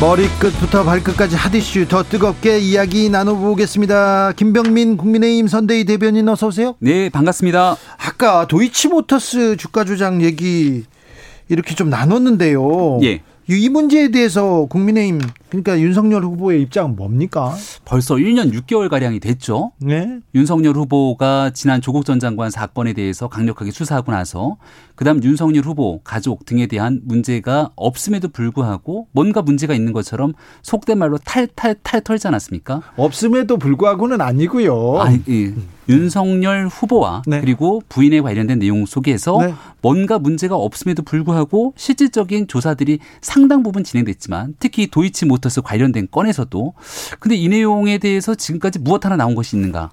[0.00, 4.30] 머리끝부터 발끝까지 핫이슈 더 뜨겁게 이야기 나눠보겠습니다.
[4.36, 6.76] 김병민 국민의힘 선대위 대변인 어서 오세요.
[6.78, 7.76] 네 반갑습니다.
[7.98, 10.84] 아까 도이치모터스 주가 조작 얘기
[11.48, 13.00] 이렇게 좀 나눴는데요.
[13.02, 13.22] 예.
[13.48, 17.54] 이 문제에 대해서 국민의힘 그러니까 윤석열 후보의 입장은 뭡니까?
[17.84, 19.72] 벌써 1년 6개월 가량이 됐죠.
[19.78, 20.20] 네.
[20.34, 24.56] 윤석열 후보가 지난 조국 전 장관 사건에 대해서 강력하게 수사하고 나서
[24.94, 31.18] 그다음 윤석열 후보 가족 등에 대한 문제가 없음에도 불구하고 뭔가 문제가 있는 것처럼 속된 말로
[31.18, 32.82] 탈탈탈 털지 않았습니까?
[32.96, 35.00] 없음에도 불구하고는 아니고요.
[35.00, 35.54] 아, 예.
[35.88, 37.40] 윤석열 후보와 네.
[37.40, 39.54] 그리고 부인에 관련된 내용 속에서 네.
[39.80, 46.74] 뭔가 문제가 없음에도 불구하고 실질적인 조사들이 상당 부분 진행됐지만 특히 도이치 모 터스 관련된 건에서도
[47.20, 49.90] 근데 이 내용에 대해서 지금까지 무엇 하나 나온 것이 있는가?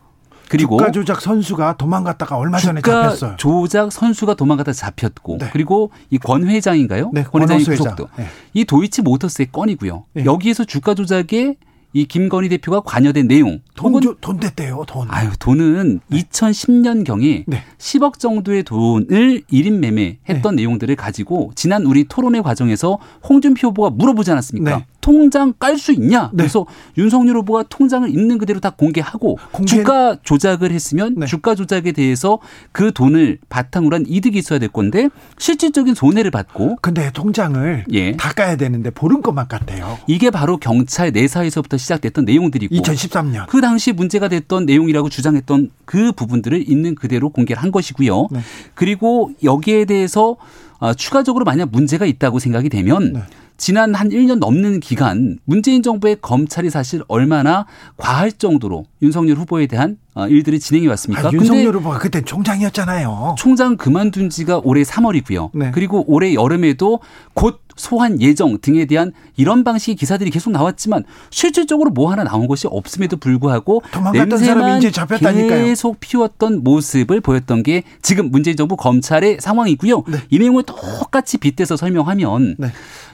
[0.48, 3.36] 그리고 주가 조작 선수가 도망갔다가 얼마 전에 잡혔어요.
[3.38, 5.50] 조작 선수가 도망가다 잡혔고 네.
[5.52, 7.10] 그리고 이 권 회장인가요?
[7.14, 7.64] 네, 권 회장이.
[7.64, 8.10] 구속도.
[8.16, 8.28] 네.
[8.54, 10.04] 이 도이치 모터스의 건이고요.
[10.14, 10.26] 네.
[10.26, 11.56] 여기에서 주가 조작에
[11.94, 15.08] 이 김건희 대표가 관여된 내용 돈, 줘- 돈 됐대요, 돈.
[15.10, 17.64] 아유 돈은 2010년경에 네.
[17.78, 24.84] 10억 정도의 돈을 1인 매매했던 내용들을 가지고 지난 우리 토론회 과정에서 홍준표 후보가 물어보지 않았습니까?
[25.06, 25.12] 네.
[25.12, 26.30] 통장 깔 수 있냐?
[26.34, 26.38] 네.
[26.38, 26.66] 그래서
[26.98, 31.26] 윤석열 후보가 통장을 있는 그대로 다 공개하고 공개- 주가 조작을 했으면 네.
[31.28, 32.40] 주가 조작에 대해서
[32.72, 38.16] 그 돈을 바탕으로 한 이득이 있어야 될 건데 실질적인 손해를 받고 근데 통장을 예.
[38.18, 39.98] 다 까야 되는데 보름 것만 깠대요.
[40.08, 43.48] 이게 바로 경찰 내사에서부터 시작됐던 내용들이고 2013년.
[43.48, 48.28] 그 당시 문제가 됐던 내용이라고 주장했던 그 부분들을 있는 그대로 공개를 한 것이고요.
[48.32, 48.40] 네.
[48.74, 50.38] 그리고 여기에 대해서
[50.80, 53.24] 아, 추가적으로 만약 문제가 있다고 생각이 되면 네.
[53.58, 57.66] 지난 한 1년 넘는 기간 문재인 정부의 검찰이 사실 얼마나
[57.98, 61.28] 과할 정도로 윤석열 후보에 대한 아, 일들이 진행해 왔습니까?
[61.28, 63.36] 아, 윤석열 후보가 그때 총장이었잖아요.
[63.38, 65.52] 총장 그만둔 지가 올해 3월이고요.
[65.54, 65.72] 네.
[65.72, 67.00] 그리고 올해 여름에도
[67.34, 72.68] 곧 소환 예정 등에 대한 이런 방식의 기사들이 계속 나왔지만 실질적으로 뭐 하나 나온 것이
[72.68, 73.82] 없음에도 불구하고
[74.14, 75.66] 냄새만 사람이 이제 잡혔다니까요.
[75.66, 80.04] 계속 피웠던 모습을 보였던 게 지금 문재인 정부 검찰의 상황이고요.
[80.08, 80.18] 네.
[80.30, 82.72] 이 내용을 똑같이 빗대서 설명하면 네.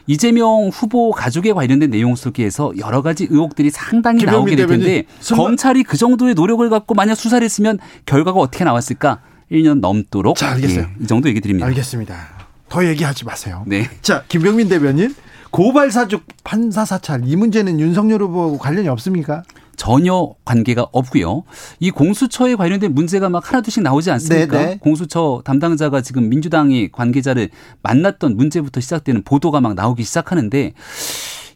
[0.08, 5.84] 이재명 후보 가족에 관련된 내용 속에서 여러 가지 의혹들이 상당히 나오게 될 텐데 설마- 검찰이
[5.84, 9.20] 그 정도의 노력을 갖고 만약 수사를 했으면 결과가 어떻게 나왔을까?
[9.52, 10.82] 1년 넘도록 자, 알겠어요.
[10.82, 11.66] 예, 이 정도 얘기 드립니다.
[11.68, 12.41] 알겠습니다.
[12.72, 13.64] 더 얘기하지 마세요.
[13.68, 13.90] 네.
[14.02, 15.14] 자, 김병민 대변인.
[15.52, 19.44] 고발 사juk 판사 사찰 이 문제는 윤석열 후보하고 관련이 없습니까?
[19.76, 21.44] 전혀 관계가 없고요.
[21.82, 24.58] 이 공수처에 관련된 문제가 막 하나둘씩 나오지 않습니까?
[24.58, 24.78] 네, 네.
[24.78, 27.50] 공수처 담당자가 지금 민주당의 관계자를
[27.84, 30.72] 만났던 문제부터 시작되는 보도가 막 나오기 시작하는데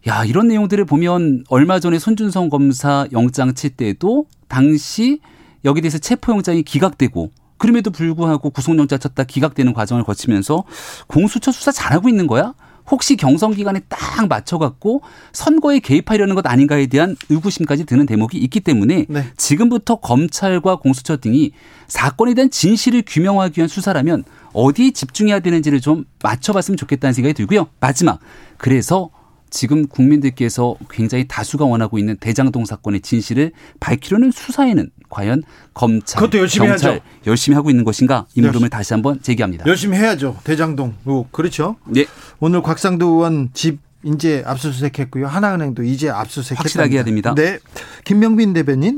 [0.07, 5.21] 야, 이런 내용들을 보면 얼마 전에 손준성 검사 영장 칠 때도 당시
[5.63, 10.63] 여기 대해서 체포영장이 기각되고 그럼에도 불구하고 구속영장 쳤다 기각되는 과정을 거치면서
[11.07, 12.53] 공수처 수사 잘하고 있는 거야?
[12.89, 15.01] 혹시 경선 기간에 딱 맞춰갖고
[15.33, 19.25] 선거에 개입하려는 것 아닌가에 대한 의구심까지 드는 대목이 있기 때문에 네.
[19.37, 21.51] 지금부터 검찰과 공수처 등이
[21.87, 24.23] 사건에 대한 진실을 규명하기 위한 수사라면
[24.53, 27.67] 어디에 집중해야 되는지를 좀 맞춰봤으면 좋겠다는 생각이 들고요.
[27.79, 28.19] 마지막
[28.57, 29.09] 그래서
[29.49, 36.67] 지금 국민들께서 굉장히 다수가 원하고 있는 대장동 사건의 진실을 밝히려는 수사에는 과연 검찰, 그것도 열심히
[36.67, 37.01] 경찰 하죠.
[37.27, 38.69] 열심히 하고 있는 것인가 이 물음을.
[38.69, 39.65] 다시 한번 제기합니다.
[39.67, 40.37] 열심히 해야죠.
[40.43, 40.95] 대장동.
[41.05, 41.77] 오, 그렇죠.
[41.85, 42.05] 네,
[42.39, 45.25] 오늘 곽상도 의원 집 이제 압수수색했고요.
[45.27, 47.33] 하나은행도 이제 압수수색 확실하게 해야 됩니다.
[47.35, 47.59] 네.
[48.03, 48.97] 김명빈 대변인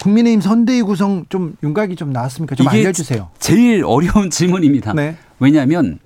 [0.00, 2.54] 국민의힘 선대위 구성 좀 윤곽이 좀 나왔습니까?
[2.56, 3.30] 좀 알려주세요.
[3.38, 4.94] 제일 어려운 질문입니다.
[4.94, 5.16] 네.
[5.38, 5.98] 왜냐하면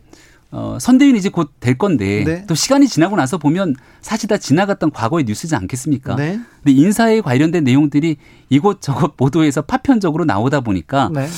[0.56, 2.44] 어, 선대위는 이제 곧 될 건데 네.
[2.46, 6.16] 또 시간이 지나고 나서 보면 사실 다 지나갔던 과거의 뉴스지 않겠습니까?
[6.16, 6.40] 네.
[6.62, 8.16] 근데 인사에 관련된 내용들이
[8.48, 11.28] 이곳저곳 보도에서 파편적으로 나오다 보니까 네.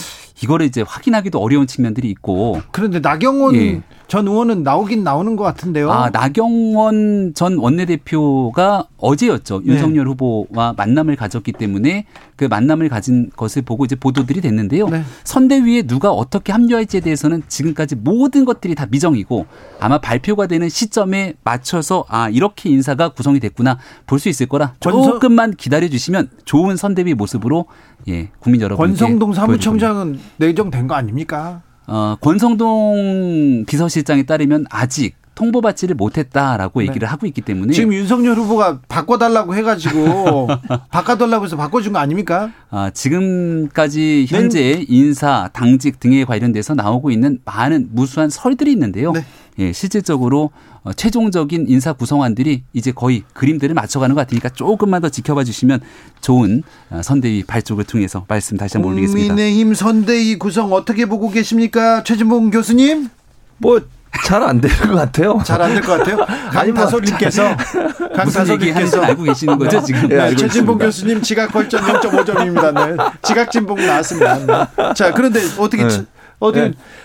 [0.42, 3.82] 이거를 이제 확인하기도 어려운 측면들이 있고 그런데 나경원 예.
[4.08, 5.92] 전 의원은 나오긴 나오는 것 같은데요.
[5.92, 9.72] 아 나경원 전 원내대표가 어제였죠 네.
[9.74, 14.88] 윤석열 후보와 만남을 가졌기 때문에 그 만남을 가진 것을 보고 이제 보도들이 됐는데요.
[14.88, 15.02] 네.
[15.24, 19.44] 선대위에 누가 어떻게 합류할지에 대해서는 지금까지 모든 것들이 다 미정이고
[19.78, 25.52] 아마 발표가 되는 시점에 맞춰서 아 이렇게 인사가 구성이 됐구나 볼 수 있을 거라 조금만
[25.54, 27.66] 기다려 주시면 좋은 선대위 모습으로
[28.08, 29.32] 예 국민 여러분께 권성동.
[29.34, 31.62] 사무총장은 내정된 거 아닙니까?
[31.88, 36.88] 어, 권성동 비서실장에 따르면 아직 통보받지를 못했다라고 네.
[36.88, 40.48] 얘기를 하고 있기 때문에 지금 윤석열 후보가 바꿔달라고 해가지고
[40.90, 42.50] 바꿔달라고 해서 바꿔준 거 아닙니까?
[42.70, 44.84] 아, 지금까지 현재 네.
[44.88, 49.12] 인사, 당직 등에 관련돼서 나오고 있는 많은 무수한 설들이 있는데요.
[49.12, 49.24] 네.
[49.60, 55.44] 예, 실질적으로 어, 최종적인 인사 구성안들이 이제 거의 그림들을 맞춰가는 것 같으니까 조금만 더 지켜봐
[55.44, 55.80] 주시면
[56.20, 59.28] 좋은 어, 선대위 발족을 통해서 말씀 다시 한번 올리겠습니다.
[59.34, 62.02] 국민의힘 선대위 구성 어떻게 보고 계십니까?
[62.04, 63.08] 최진봉 교수님?
[63.58, 63.80] 뭐
[64.24, 65.38] 잘안 되는 것 같아요.
[65.44, 66.16] 잘 안 될 것 같아요.
[66.50, 67.56] 강다솔님께서
[68.16, 70.08] 강다솔님께서 알고 계시는 거죠 지금?
[70.08, 72.74] 네, 최진봉 교수님 지각 벌점 0.5점입니다.
[72.74, 72.96] 네.
[73.22, 74.38] 지각 진봉 나왔습니다.
[74.76, 74.94] 네.
[74.94, 76.02] 자 그런데 어떻게 네.
[76.40, 76.60] 어디?
[76.60, 76.64] 네.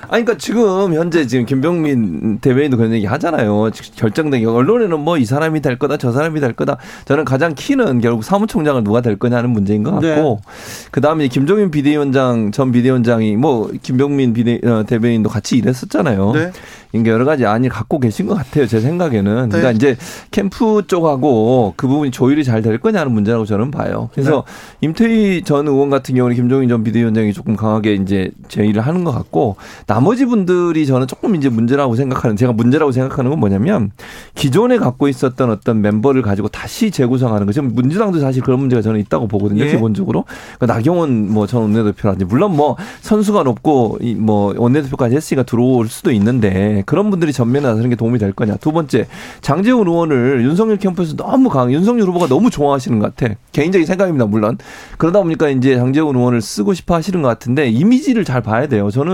[0.10, 3.70] 아니, 그러니까 지금 현재 지금 김병민 대변인도 그런 얘기 하잖아요.
[3.96, 6.78] 결정된 언론에는 뭐 이 사람이 될 거다, 저 사람이 될 거다.
[7.06, 10.88] 저는 가장 키는 결국 사무총장을 누가 될 거냐는 문제인 것 같고, 네.
[10.92, 16.32] 그 다음에 김종인 비대위원장 전 비대위원장이 뭐 김병민 비대 어, 대변인도 같이 일했었잖아요.
[16.34, 16.52] 네.
[16.96, 18.68] 이게 여러 가지 안이 갖고 계신 것 같아요.
[18.68, 19.50] 제 생각에는.
[19.50, 19.76] 그러니까 네.
[19.76, 19.98] 이제
[20.32, 24.10] 캠프 쪽하고 그 부분이 조율이 잘 될 거냐는 문제라고 저는 봐요.
[24.14, 24.46] 그래서
[24.80, 24.88] 네.
[24.88, 29.23] 임태희 전 의원 같은 경우는 김종인 전 비대위원장이 조금 강하게 이제 제의를 하는 것 같고
[29.86, 33.92] 나머지 분들이 저는 조금 이제 문제라고 생각하는 제가 문제라고 생각하는 건 뭐냐면
[34.36, 39.00] 기존에 갖고 있었던 어떤 멤버를 가지고 다시 재구성하는 거 지금 민주당도 사실 그런 문제가 저는
[39.02, 39.64] 있다고 보거든요.
[39.66, 39.72] 예.
[39.72, 40.26] 기본적으로
[40.58, 47.10] 그러니까 나경원 뭐전 원내대표라든지 물론 뭐 선수가 높고 뭐 원내대표까지 했으니까 들어올 수도 있는데 그런
[47.10, 48.56] 분들이 전면에 나서는 게 도움이 될 거냐.
[48.58, 49.08] 두 번째,
[49.42, 53.36] 장재훈 의원을 윤석열 캠프에서 너무 강, 윤석열 후보가 너무 좋아하시는 것 같아.
[53.52, 54.58] 개인적인 생각입니다, 물론.
[54.98, 58.90] 그러다 보니까 이제 장재훈 의원을 쓰고 싶어 하시는 것 같은데 이미지를 잘 봐야 돼요.
[58.90, 59.13] 저는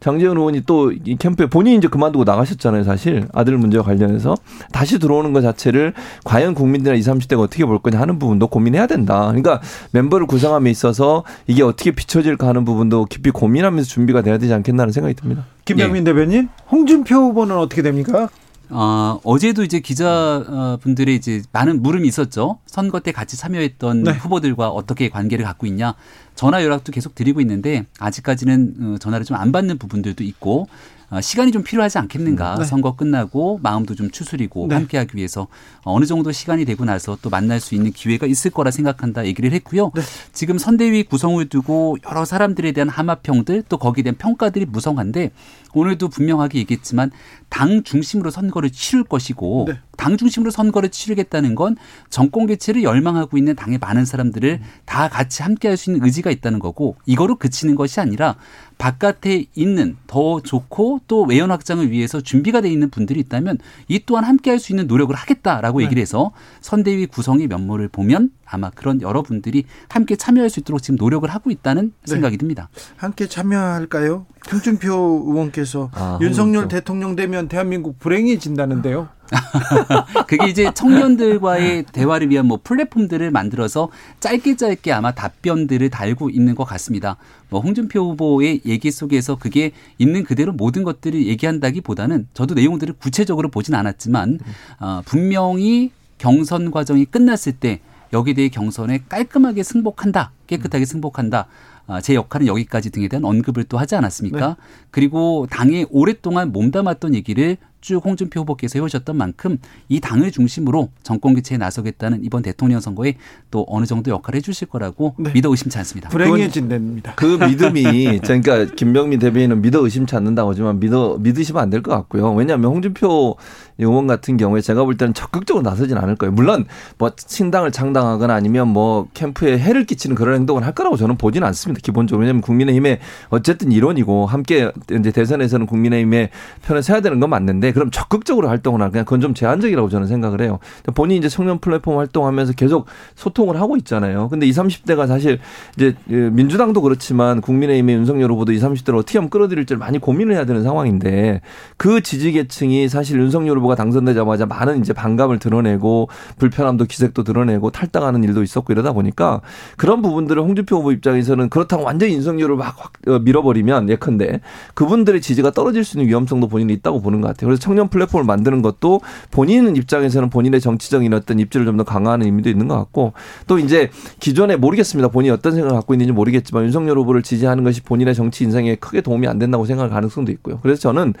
[0.00, 3.26] 장재훈 의원이 또 이 캠프에 본인이 이제 그만두고 나가셨잖아요, 사실.
[3.32, 4.36] 아들 문제와 관련해서.
[4.72, 5.92] 다시 들어오는 것 자체를
[6.24, 9.26] 과연 국민들이나 20, 30대가 어떻게 볼 거냐 하는 부분도 고민해야 된다.
[9.26, 9.60] 그러니까
[9.90, 15.14] 멤버를 구성함에 있어서 이게 어떻게 비춰질까 하는 부분도 깊이 고민하면서 준비가 돼야 되지 않겠나는 생각이
[15.14, 15.44] 듭니다.
[15.64, 16.12] 김병민 네.
[16.12, 18.28] 대변인, 홍준표 후보는 어떻게 됩니까?
[18.70, 22.58] 어, 어제도 이제 기자분들의 이제 많은 물음이 있었죠.
[22.66, 24.12] 선거 때 같이 참여했던 네.
[24.12, 25.94] 후보들과 어떻게 관계를 갖고 있냐.
[26.34, 30.68] 전화 연락도 계속 드리고 있는데 아직까지는 어, 전화를 좀 안 받는 부분들도 있고
[31.03, 32.56] 어, 시간이 좀 필요하지 않겠는가.
[32.58, 32.64] 네.
[32.64, 34.74] 선거 끝나고 마음도 좀 추스리고 네.
[34.76, 35.48] 함께하기 위해서
[35.82, 39.90] 어느 정도 시간이 되고 나서 또 만날 수 있는 기회가 있을 거라 생각한다 얘기를 했고요.
[39.94, 40.02] 네.
[40.32, 45.32] 지금 선대위 구성을 두고 여러 사람들에 대한 하마평들 또 거기에 대한 평가들이 무성한데
[45.74, 47.10] 오늘도 분명하게 얘기했지만
[47.48, 49.78] 당 중심으로 선거를 치를 것이고 네.
[49.96, 51.76] 당 중심으로 선거를 치르겠다는 건
[52.10, 56.58] 정권 개최를 열망하고 있는 당의 많은 사람들을 다 같이 함께 할 수 있는 의지가 있다는
[56.60, 58.36] 거고 이거로 그치는 것이 아니라
[58.78, 63.58] 바깥에 있는 더 좋고 또 외연 확장을 위해서 준비가 돼 있는 분들이 있다면
[63.88, 65.84] 이 또한 함께 할 수 있는 노력을 하겠다라고 네.
[65.84, 66.30] 얘기를 해서
[66.60, 71.92] 선대위 구성의 면모를 보면 아마 그런 여러분들이 함께 참여할 수 있도록 지금 노력을 하고 있다는
[72.06, 72.10] 네.
[72.10, 72.68] 생각이 듭니다.
[72.96, 74.26] 함께 참여할까요?
[74.52, 76.68] 홍준표 의원께서 아, 윤석열 홍준표.
[76.68, 79.08] 대통령 되면 대한민국 불행해진다는데요.
[80.28, 83.88] 그게 이제 청년들과의 대화를 위한 뭐 플랫폼들을 만들어서
[84.20, 87.16] 짧게 짧게 아마 답변들을 달고 있는 것 같습니다.
[87.48, 93.74] 뭐 홍준표 후보의 얘기 속에서 그게 있는 그대로 모든 것들을 얘기한다기보다는 저도 내용들을 구체적으로 보진
[93.74, 94.40] 않았지만
[94.80, 97.80] 어, 분명히 경선 과정이 끝났을 때
[98.12, 101.46] 여기에 대해 경선에 깔끔하게 승복한다, 깨끗하게 승복한다.
[101.86, 104.48] 아, 제 역할은 여기까지 등에 대한 언급을 또 하지 않았습니까?
[104.48, 104.54] 네.
[104.90, 109.58] 그리고 당에 오랫동안 몸담았던 얘기를 쭉 홍준표 후보께서 해오셨던 만큼
[109.90, 113.16] 이 당을 중심으로 정권 교체에 나서겠다는 이번 대통령 선거에
[113.50, 115.32] 또 어느 정도 역할을 해주실 거라고 네.
[115.34, 116.08] 믿어 의심치 않습니다.
[116.08, 117.12] 불행해진답니다.
[117.16, 122.32] 그 믿음이 그러니까 김병민 대변인은 믿어 의심치 않는다고 하지만 믿어 믿으시면 안 될 것 같고요.
[122.32, 123.36] 왜냐하면 홍준표
[123.76, 126.32] 의원 같은 경우에 제가 볼 때는 적극적으로 나서진 않을 거예요.
[126.32, 126.64] 물론
[126.96, 131.82] 뭐 신당을 창당하거나 아니면 뭐 캠프에 해를 끼치는 그런 행동을 할 거라고 저는 보지는 않습니다.
[131.82, 136.30] 기본적으로 왜냐하면 국민의힘의 어쨌든 일원이고 함께 이제 대선에서는 국민의힘의
[136.64, 140.58] 편에 서야 되는 건 맞는데 그럼 적극적으로 활동을 하냐 그건 좀 제한적이라고 저는 생각을 해요.
[140.94, 144.28] 본인이 이제 청년 플랫폼 활동하면서 계속 소통을 하고 있잖아요.
[144.28, 145.38] 근데 20, 30대가 사실
[145.76, 150.44] 이제 그 민주당도 그렇지만 국민의힘의 윤석열 후보도 20, 30대를 어떻게 하면 끌어들일지 많이 고민을 해야
[150.44, 151.40] 되는 상황인데
[151.76, 158.24] 그 지지 계층이 사실 윤석열 후보가 당선되자마자 많은 이제 반감을 드러내고 불편함도 기색도 드러내고 탈당하는
[158.24, 159.40] 일도 있었고 이러다 보니까
[159.76, 164.40] 그런 부분들을 홍준표 후보 입장에서는 그렇다고 완전히 윤석열을 막확 어, 밀어버리면 예컨대
[164.74, 167.48] 그분들의 지지가 떨어질 수 있는 위험성도 본인이 있다고 보는 것 같아요.
[167.48, 172.48] 그래서 청년 플랫폼을 만드는 것도 본인 입장에서는 본인의 정치적인 어떤 입지를 좀 더 강화하는 의미도
[172.50, 173.14] 있는 것 같고
[173.48, 173.90] 또 이제
[174.20, 175.08] 기존에 모르겠습니다.
[175.08, 179.26] 본인이 어떤 생각을 갖고 있는지 모르겠지만 윤석열 후보를 지지하는 것이 본인의 정치 인생에 크게 도움이
[179.26, 180.60] 안 된다고 생각할 가능성도 있고요.
[180.62, 181.14] 그래서 저는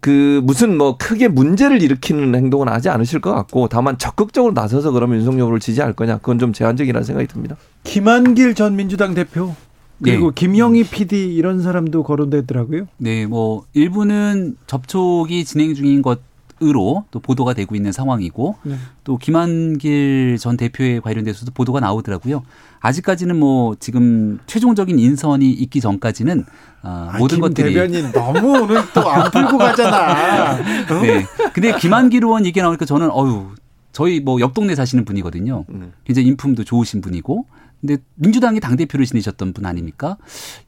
[0.00, 5.18] 그 무슨 뭐 크게 문제를 일으키는 행동은 하지 않으실 것 같고 다만 적극적으로 나서서 그러면
[5.18, 7.56] 윤석열 후보를 지지할 거냐 그건 좀 제한적이라는 생각이 듭니다.
[7.84, 9.54] 김한길 전 민주당 대표
[10.02, 10.34] 그리고 네.
[10.34, 12.86] 김영희 PD 이런 사람도 거론되더라고요.
[12.98, 16.20] 네, 뭐 일부는 접촉이 진행 중인 것
[16.64, 18.76] 으로 또 보도가 되고 있는 상황이고 네.
[19.02, 22.44] 또 김한길 전 대표에 관련돼서도 보도가 나오더라고요.
[22.78, 26.44] 아직까지는 뭐 지금 최종적인 인선이 있기 전까지는
[26.84, 30.52] 어, 아, 모든 것들이 대변인 너무 오늘 또 안 풀고 가잖아.
[30.52, 31.02] 어?
[31.02, 31.24] 네.
[31.52, 33.48] 근데 김한길 의원 얘기 나오니까 저는 어유
[33.90, 35.64] 저희 뭐 옆 동네 사시는 분이거든요.
[35.68, 35.90] 네.
[36.04, 37.46] 굉장히 인품도 좋으신 분이고
[37.82, 40.16] 근데 민주당이 당 대표를 지내셨던 분 아닙니까?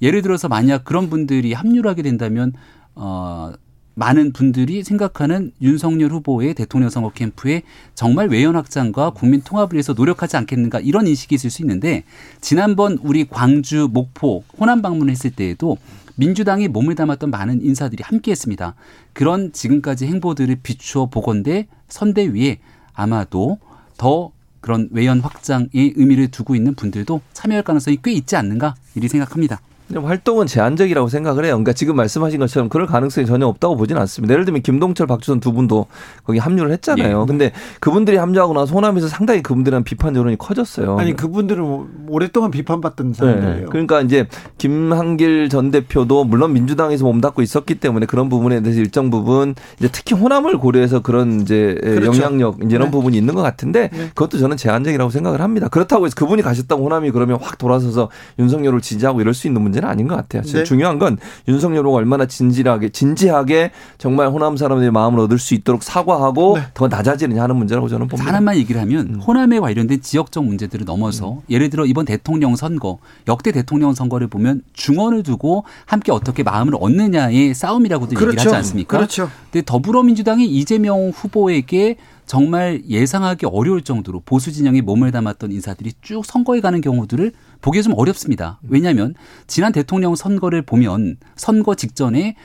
[0.03, 2.53] 예를 들어서 만약 그런 분들이 합류를 하게 된다면
[2.95, 3.53] 어
[3.97, 7.63] 많은 분들이 생각하는 윤석열 후보의 대통령 선거 캠프에
[7.95, 12.03] 정말 외연 확장과 국민 통합을 위해서 노력하지 않겠는가 이런 인식이 있을 수 있는데
[12.41, 15.79] 지난번 우리 광주, 목포, 호남 방문을 했을 때에도
[16.17, 18.75] 민주당이 몸을 담았던 많은 인사들이 함께 했습니다.
[19.13, 22.59] 그런 지금까지 행보들을 비추어 보건대 선대 위에
[22.95, 23.59] 아마도
[23.97, 24.33] 더
[24.65, 29.61] 그런 외연 확장의 의미를 두고 있는 분들도 참여할 가능성이 꽤 있지 않는가 이리 생각합니다.
[29.93, 31.53] 활동은 제한적이라고 생각을 해요.
[31.53, 34.33] 그러니까 지금 말씀하신 것처럼 그럴 가능성이 전혀 없다고 보지는 않습니다.
[34.33, 35.87] 예를 들면 김동철, 박주선 두 분도
[36.25, 37.23] 거기 합류를 했잖아요.
[37.23, 37.27] 예.
[37.27, 40.97] 근데 그분들이 합류하고 나서 호남에서 상당히 그분들은 비판 여론이 커졌어요.
[40.99, 43.57] 아니 그분들은 오랫동안 비판받던 사람들이에요.
[43.57, 43.65] 네.
[43.69, 44.27] 그러니까 이제
[44.59, 50.15] 김한길 전 대표도 물론 민주당에서 몸담고 있었기 때문에 그런 부분에 대해서 일정 부분 이제 특히
[50.15, 52.07] 호남을 고려해서 그런 이제 그렇죠.
[52.23, 52.91] 영향력 이제 이런 네.
[52.91, 54.09] 부분이 있는 것 같은데 네.
[54.15, 55.69] 그것도 저는 제한적이라고 생각을 합니다.
[55.69, 59.89] 그렇다고 해서 그분이 가셨다고 호남이 그러면 확 돌아서서 윤석열을 지지하고 이럴 수 있는 문제 문제는
[59.89, 60.43] 아닌 것 같아요.
[60.43, 60.65] 네.
[60.65, 66.59] 중요한 건 윤석열 후보가 얼마나 진지하게 진지하게 정말 호남 사람들의 마음을 얻을 수 있도록 사과하고
[66.59, 66.65] 네.
[66.75, 68.29] 더 낮아지느냐 하는 문제라고 저는 봅니다.
[68.29, 69.21] 하나만 얘기를 하면 음.
[69.21, 71.41] 호남에 관련된 지역적 문제들을 넘어서 음.
[71.51, 77.55] 예를 들어 이번 대통령 선거 역대 대통령 선거를 보면 중원을 두고 함께 어떻게 마음을 얻느냐의
[77.55, 78.33] 싸움이라고도 그렇죠.
[78.33, 78.97] 얘기를 하지 않습니까?
[78.97, 79.31] 그렇죠.
[79.51, 86.61] 근데 더불어민주당이 이재명 후보에게 정말 예상하기 어려울 정도로 보수 진영에 몸을 담았던 인사들이 쭉 선거에
[86.61, 88.61] 가는 경우들을 보기 좀 어렵습니다.
[88.69, 89.15] 왜냐하면
[89.47, 92.37] 지난 대통령 선거를 보면 선거 직전에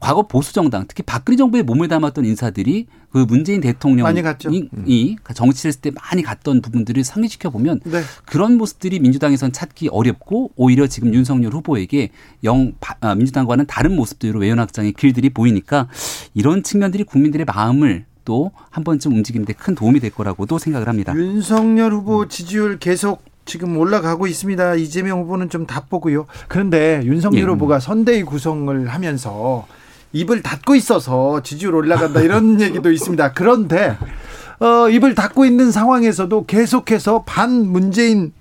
[0.00, 4.06] 과거 보수 정당 특히 박근혜 정부에 몸을 담았던 인사들이 그 문재인 대통령이
[5.34, 8.02] 정치를 했을 때 많이 갔던 부분들을 상기시켜 보면 네.
[8.24, 12.10] 그런 모습들이 민주당에선 찾기 어렵고 오히려 지금 윤석열 후보에게
[12.44, 15.88] 영 아, 민주당과는 다른 모습들로 외연 확장의 길들이 보이니까
[16.34, 21.14] 이런 측면들이 국민들의 마음을 또한 번쯤 움직이는데 큰 도움이 될 거라고도 생각을 합니다.
[21.16, 24.74] 윤석열 후보 지지율 계속 지금 올라가고 있습니다.
[24.74, 26.26] 이재명 후보는 좀 답보고요.
[26.46, 27.46] 그런데 윤석열 예.
[27.46, 29.66] 후보가 선대위 구성을 하면서
[30.12, 33.32] 입을 닫고 있어서 지지율 올라간다 이런 얘기도 있습니다.
[33.32, 33.96] 그런데
[34.60, 38.34] 어, 입을 닫고 있는 상황에서도 계속해서 반 문재인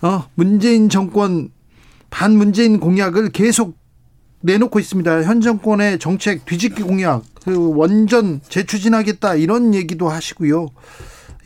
[0.00, 1.50] 어, 문재인 정권
[2.08, 3.76] 반 문재인 공약을 계속
[4.40, 5.24] 내놓고 있습니다.
[5.24, 10.68] 현 정권의 정책 뒤집기 공약, 그 원전 재추진하겠다 이런 얘기도 하시고요.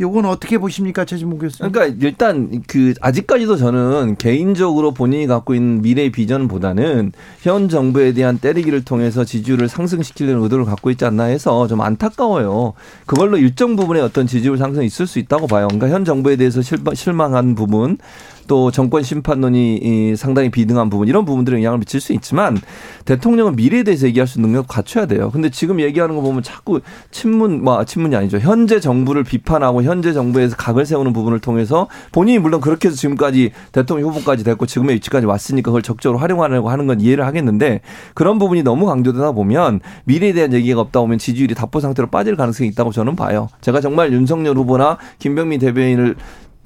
[0.01, 1.71] 요건 어떻게 보십니까, 최진목 교수님?
[1.71, 8.85] 그러니까 일단 그 아직까지도 저는 개인적으로 본인이 갖고 있는 미래 비전보다는 현 정부에 대한 때리기를
[8.85, 12.73] 통해서 지지율을 상승시키려는 의도를 갖고 있지 않나 해서 좀 안타까워요.
[13.07, 15.69] 그걸로 일정 부분의 어떤 지지율 상승이 있을 수 있다고 봐요.
[15.69, 17.99] 그러니까 현 정부에 대해서 실망한 부분
[18.47, 22.59] 또 정권 심판론이 상당히 비등한 부분 이런 부분들에 영향을 미칠 수 있지만
[23.05, 25.31] 대통령은 미래에 대해서 얘기할 수 있는 능력 갖춰야 돼요.
[25.33, 28.39] 근데 지금 얘기하는 거 보면 자꾸 친문 뭐 친문이 아니죠.
[28.39, 34.11] 현재 정부를 비판하고 현재 정부에서 각을 세우는 부분을 통해서 본인이 물론 그렇게 해서 지금까지 대통령
[34.11, 37.81] 후보까지 됐고 지금의 위치까지 왔으니까 그걸 적극적으로 활용하려고 하는 건 이해를 하겠는데
[38.15, 42.69] 그런 부분이 너무 강조되다 보면 미래에 대한 얘기가 없다 보면 지지율이 답보 상태로 빠질 가능성이
[42.71, 43.49] 있다고 저는 봐요.
[43.61, 46.17] 제가 정말 윤석열 후보나 김병민 대변인을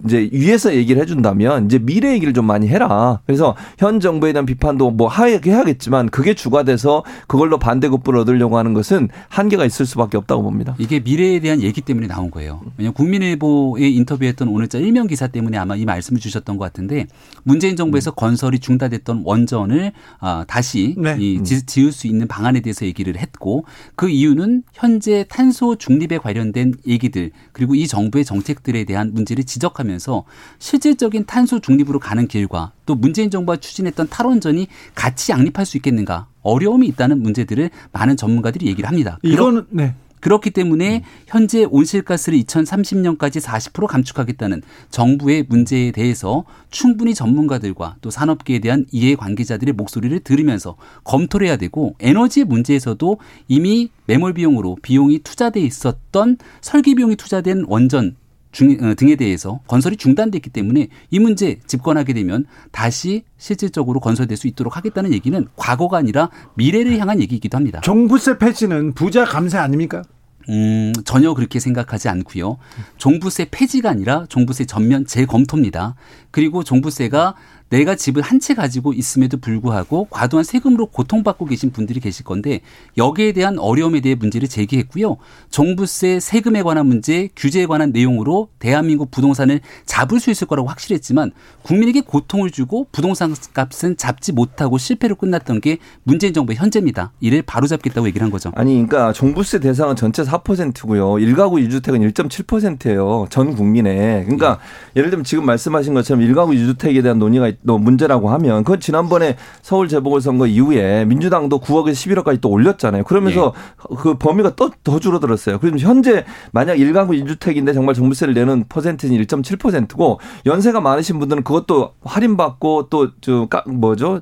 [0.04, 3.20] 이제 위에서 얘기를 해준다면 이제 미래 얘기를 좀 많이 해라.
[3.26, 8.74] 그래서 현 정부에 대한 비판도 뭐 하게 해야겠지만 그게 주가 돼서 그걸로 반대급부를 얻으려고 하는
[8.74, 10.76] 것은 한계가 있을 수밖에 없다고 봅니다.
[10.78, 12.60] 이게 미래에 대한 얘기 때문에 나온 거예요.
[12.76, 17.06] 왜냐하면 국민일보에 인터뷰했던 오늘자 일면 기사 때문에 아마 이 말씀을 주셨던 것 같은데
[17.42, 18.14] 문재인 정부에서 음.
[18.16, 21.16] 건설이 중단됐던 원전을 아, 다시 네.
[21.18, 23.64] 이 지을 수 있는 방안에 대해서 얘기를 했고
[23.96, 30.24] 그 이유는 현재 탄소 중립에 관련된 얘기들 그리고 이 정부의 정책들에 대한 문제를 지적하면 하면서
[30.58, 36.86] 실질적인 탄소 중립으로 가는 길과 또 문재인 정부가 추진했던 탈원전이 같이 양립할 수 있겠는가 어려움이
[36.88, 39.18] 있다는 문제들을 많은 전문가들이 얘기를 합니다.
[39.22, 39.94] 이거는 네.
[40.20, 48.84] 그렇기 때문에 현재 온실가스를 2030년까지 40% 감축하겠다는 정부의 문제에 대해서 충분히 전문가들과 또 산업계에 대한
[48.90, 56.38] 이해 관계자들의 목소리를 들으면서 검토를 해야 되고 에너지 문제에서도 이미 매몰 비용으로 비용이 투자돼 있었던
[56.60, 58.16] 설계 비용이 투자된 원전
[58.58, 64.48] 중, 어, 등에 대해서 건설이 중단됐기 때문에 이 문제 집권하게 되면 다시 실질적으로 건설될 수
[64.48, 67.80] 있도록 하겠다는 얘기는 과거가 아니라 미래를 향한 얘기이기도 합니다.
[67.82, 70.02] 종부세 폐지는 부자 감세 아닙니까?
[70.48, 72.58] 음, 전혀 그렇게 생각하지 않고요.
[72.96, 75.94] 종부세 폐지가 아니라 종부세 전면 재검토입니다.
[76.32, 77.36] 그리고 종부세가
[77.70, 82.60] 내가 집을 한 채 가지고 있음에도 불구하고 과도한 세금으로 고통받고 계신 분들이 계실 건데
[82.96, 85.16] 여기에 대한 어려움에 대해 문제를 제기했고요.
[85.50, 91.32] 종부세 세금에 관한 문제, 규제에 관한 내용으로 대한민국 부동산을 잡을 수 있을 거라고 확실했지만
[91.62, 97.10] 국민에게 고통을 주고 부동산 값은 잡지 못하고 실패로 끝났던 게 문재인 정부의 현재입니다.
[97.20, 98.52] 이를 바로잡겠다고 얘기를 한 거죠.
[98.54, 101.14] 아니 그러니까 종부세 대상은 전체 4%고요.
[101.14, 103.26] 1가구 1주택은 1.7%예요.
[103.30, 104.22] 전 국민에.
[104.24, 104.60] 그러니까
[104.96, 105.00] 예.
[105.00, 110.46] 예를 들면 지금 말씀하신 것처럼 1가구 1주택에 대한 논의가 문제라고 하면 그건 지난번에 서울 재보궐선거
[110.46, 113.04] 이후에 민주당도 9억에서 11억까지 또 올렸잖아요.
[113.04, 113.52] 그러면서
[113.90, 113.96] 예.
[113.96, 115.58] 그 범위가 또 더 줄어들었어요.
[115.58, 122.88] 그럼 현재 만약 1가구 1주택인데 정말 종부세를 내는 퍼센트는 1.7%고 연세가 많으신 분들은 그것도 할인받고
[122.88, 124.20] 또 저 뭐죠?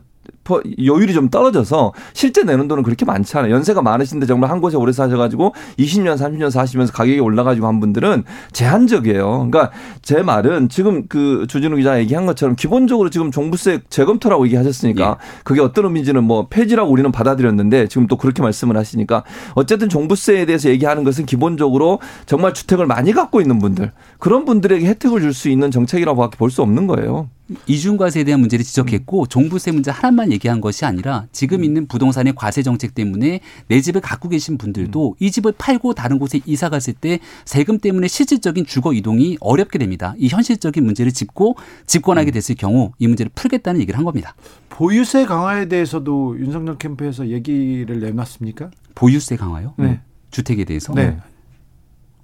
[0.82, 3.54] 여율이 좀 떨어져서 실제 내는 돈은 그렇게 많지 않아요.
[3.54, 9.48] 연세가 많으신데 정말 한 곳에 오래 사셔가지고 20년, 30년 사시면서 가격이 올라가지고 한 분들은 제한적이에요.
[9.50, 9.70] 그러니까
[10.02, 15.40] 제 말은 지금 그 주진우 기자 얘기한 것처럼 기본적으로 지금 종부세 재검토라고 얘기하셨으니까 예.
[15.44, 19.24] 그게 어떤 의미인지는 뭐 폐지라고 우리는 받아들였는데 지금 또 그렇게 말씀을 하시니까
[19.54, 25.20] 어쨌든 종부세에 대해서 얘기하는 것은 기본적으로 정말 주택을 많이 갖고 있는 분들 그런 분들에게 혜택을
[25.20, 27.28] 줄 수 있는 정책이라고밖에 볼 수 없는 거예요.
[27.66, 32.94] 이중과세에 대한 문제를 지적했고 종부세 문제 하나만 얘기한 것이 아니라 지금 있는 부동산의 과세 정책
[32.94, 35.14] 때문에 내 집을 갖고 계신 분들도 음.
[35.18, 40.14] 이 집을 팔고 다른 곳에 이사 갔을 때 세금 때문에 실질적인 주거 이동이 어렵게 됩니다.
[40.18, 42.32] 이 현실적인 문제를 짚고 집권하게 음.
[42.32, 44.34] 됐을 경우 이 문제를 풀겠다는 얘기를 한 겁니다.
[44.68, 48.70] 보유세 강화에 대해서도 윤석열 캠프에서 얘기를 내놨습니까?
[48.94, 49.74] 보유세 강화요?
[49.78, 50.00] 네.
[50.30, 50.92] 주택에 대해서?
[50.94, 51.16] 네.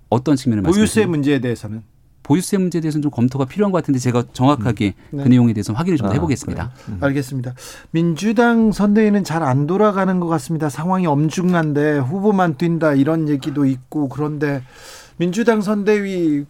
[0.08, 0.82] 어떤 측면을 말씀하세요?
[0.82, 1.82] 보유세 문제에 대해서는
[2.22, 5.16] 보유세 문제에 대해서는 좀 검토가 필요한 것 같은데 제가 정확하게 음.
[5.18, 5.22] 네.
[5.24, 6.70] 그 내용에 대해서 확인을 좀 아, 해보겠습니다.
[6.88, 6.98] 음.
[7.00, 7.54] 알겠습니다.
[7.90, 10.68] 민주당 선대위는 잘 안 돌아가는 것 같습니다.
[10.68, 14.62] 상황이 엄중한데 후보만 뛴다 이런 얘기도 있고 그런데
[15.16, 16.44] 민주당 선대위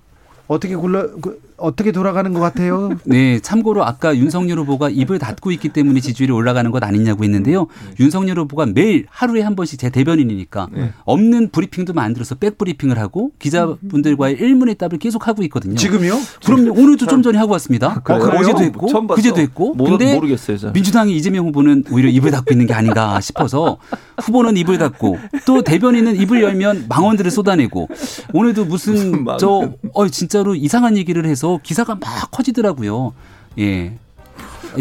[0.47, 2.91] 어떻게 굴러 그, 어떻게 돌아가는 것 같아요?
[3.05, 7.61] 네, 참고로 아까 윤석열 후보가 입을 닫고 있기 때문에 지지율이 올라가는 것 아니냐고 했는데요.
[7.61, 7.95] 네.
[8.01, 10.93] 윤석열 후보가 매일 하루에 한 번씩 제 대변인이니까 네.
[11.05, 15.77] 없는 브리핑도 만들어서 백 브리핑을 하고 기자분들과의 일문의 답을 계속 하고 있거든요.
[15.77, 16.19] 지금요?
[16.45, 16.73] 그럼요.
[16.73, 18.03] 오늘도 좀 전에 하고 왔습니다.
[18.05, 19.75] 아, 어, 어제도 했고 그제도 했고.
[19.75, 20.71] 모, 근데 모르겠어요, 저.
[20.73, 23.79] 민주당이 이재명 후보는 오히려 입을 닫고 있는 게 아닌가 싶어서
[24.19, 27.89] 후보는 입을 닫고 또 대변인은 입을 열면 망언들을 쏟아내고
[28.33, 33.13] 오늘도 무슨, 무슨 저 어, 진짜로 이상한 얘기를 해서 기사가 막 커지더라고요.
[33.59, 33.93] 예.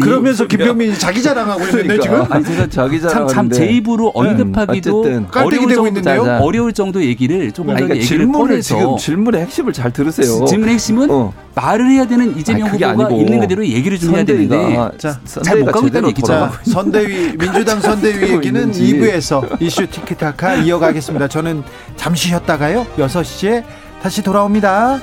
[0.00, 2.02] 그러면서 김병민이 자기 자랑하고 있는데 그러니까.
[2.02, 4.30] 지금 아니 제가 자기 자랑 참제 입으로 네.
[4.30, 5.26] 언급하기도 네.
[5.34, 6.38] 어려울, 정도, 있는데요?
[6.40, 10.46] 어려울 정도 얘기를 조금 더 얘기를 질문을 꺼내서 지금 질문의 핵심을 잘 들으세요.
[10.46, 11.34] 질문의 핵심은 어.
[11.54, 13.20] 말을 해야 되는 이재명 아니, 후보가 아니고.
[13.20, 14.56] 있는 그대로 얘기를 좀 해야 되는데
[15.26, 16.50] 잘 못 가고 있다는 얘기죠.
[16.62, 21.28] 선대위 민주당 선대위 얘기는 2부에서 이슈 티키타카 이어가겠습니다.
[21.28, 21.64] 저는
[21.96, 22.86] 잠시 쉬었다가요.
[22.96, 23.62] 6시에
[24.02, 25.00] 다시 돌아옵니다.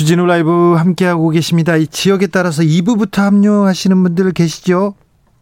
[0.00, 1.76] 주진우 라이브 함께하고 계십니다.
[1.76, 4.94] 이 지역에 따라서 2부부터 합류하시는 분들 계시죠?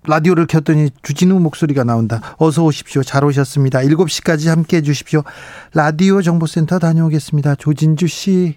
[0.04, 2.20] 라디오를 켰더니 주진우 목소리가 나온다.
[2.38, 3.04] 어서 오십시오.
[3.04, 3.78] 잘 오셨습니다.
[3.78, 5.22] 7시까지 함께 해 주십시오.
[5.74, 7.54] 라디오 정보센터 다녀오겠습니다.
[7.54, 8.56] 조진주 씨.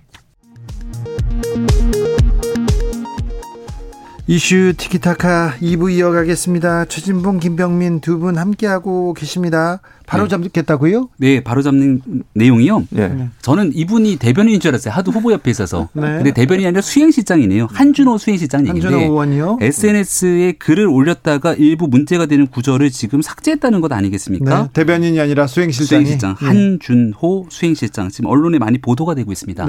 [4.28, 6.86] 이슈 티키타카 2부 이어가겠습니다.
[6.86, 9.82] 최진봉, 김병민 두 분 함께하고 계십니다.
[10.06, 10.30] 바로 네.
[10.30, 11.10] 잡겠다고요?
[11.18, 12.02] 네, 바로 잡는
[12.36, 12.86] 내용이요.
[12.92, 13.30] 네.
[13.42, 14.94] 저는 이분이 대변인인 줄 알았어요.
[14.94, 15.90] 하도 후보 옆에 있어서.
[15.94, 16.02] 네.
[16.02, 17.68] 근데 대변인이 아니라 수행실장이네요.
[17.72, 18.88] 한준호 수행실장 얘기인데.
[18.88, 19.58] 한준호 의원이요?
[19.62, 24.64] SNS에 글을 올렸다가 일부 문제가 되는 구절을 지금 삭제했다는 것 아니겠습니까?
[24.64, 24.70] 네.
[24.74, 26.06] 대변인이 아니라 수행실장이.
[26.06, 26.36] 수행실장.
[26.40, 26.46] 네.
[26.46, 28.10] 한준호 수행실장.
[28.10, 29.66] 지금 언론에 많이 보도가 되고 있습니다.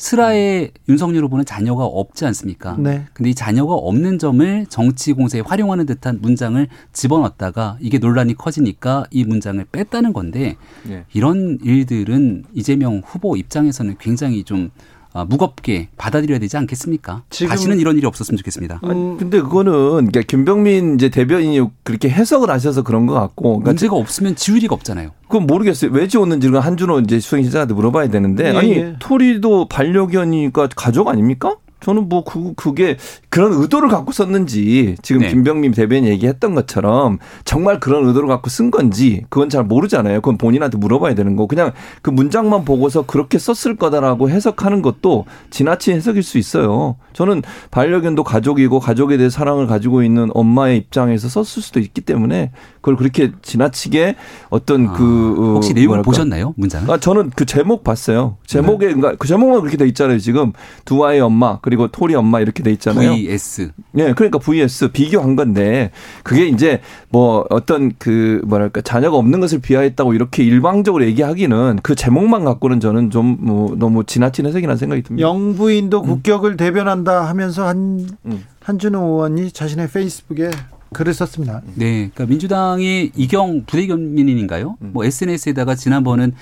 [0.00, 0.04] 네.
[0.10, 2.74] 슬하에 윤석열 후보는 자녀가 없지 않습니까?
[2.78, 3.06] 네.
[3.12, 9.24] 근데 이 자녀가 없는 점을 정치 공세에 활용하는 듯한 문장을 집어넣었다가 이게 논란이 커지니까 이
[9.24, 10.56] 문장을 뺐다는 건데
[10.88, 11.04] 네.
[11.12, 14.70] 이런 일들은 이재명 후보 입장에서는 굉장히 좀
[15.12, 17.22] 어, 무겁게 받아들여야 되지 않겠습니까?
[17.48, 18.80] 다시는 이런 일이 없었으면 좋겠습니다.
[18.84, 19.16] 음.
[19.18, 24.36] 근데 그거는 그러니까 김병민 이제 대변인이 그렇게 해석을 하셔서 그런 것 같고 그러니까 문제가 없으면
[24.36, 25.10] 지울 리가 없잖아요.
[25.22, 25.90] 그건 모르겠어요.
[25.92, 28.96] 왜 지웠는지 그 한준호 이제 수행시장한테 물어봐야 되는데 예, 아니 예.
[28.98, 31.56] 토리도 반려견이니까 가족 아닙니까?
[31.80, 32.96] 저는 뭐 그, 그게
[33.28, 35.28] 그런 의도를 갖고 썼는지 지금 네.
[35.28, 40.20] 김병민 대변인 얘기했던 것처럼 정말 그런 의도를 갖고 쓴 건지 그건 잘 모르잖아요.
[40.20, 41.46] 그건 본인한테 물어봐야 되는 거.
[41.46, 46.96] 그냥 그 문장만 보고서 그렇게 썼을 거다라고 해석하는 것도 지나친 해석일 수 있어요.
[47.12, 52.96] 저는 반려견도 가족이고 가족에 대해 사랑을 가지고 있는 엄마의 입장에서 썼을 수도 있기 때문에 그걸
[52.96, 54.16] 그렇게 지나치게
[54.48, 56.04] 어떤 아, 그 어, 혹시 내용을 뭐랄까?
[56.04, 56.88] 보셨나요 문장?
[56.90, 58.36] 아 저는 그 제목 봤어요.
[58.46, 58.94] 제목에 네.
[58.94, 60.18] 그러니까 그 제목만 그렇게 돼 있잖아요.
[60.18, 60.52] 지금
[60.84, 63.12] 두 아이 엄마 그리고 토리 엄마 이렇게 돼 있잖아요.
[63.12, 63.70] VS.
[63.92, 65.92] 네, 그러니까 VS 비교한 건데
[66.24, 72.44] 그게 이제 뭐 어떤 그 뭐랄까 자녀가 없는 것을 비하했다고 이렇게 일방적으로 얘기하기는 그 제목만
[72.44, 75.26] 갖고는 저는 좀 뭐 너무 지나친 해석이라는 생각이 듭니다.
[75.26, 76.06] 영부인도 음.
[76.06, 78.44] 국격을 대변한다 하면서 한 음.
[78.60, 80.50] 한준호 의원이 자신의 페이스북에
[80.92, 81.62] 글을 썼습니다.
[81.74, 84.76] 네, 그러니까 민주당이 이경 부대견민인가요?
[84.82, 84.90] 음.
[84.92, 86.32] 뭐 SNS에다가 지난번은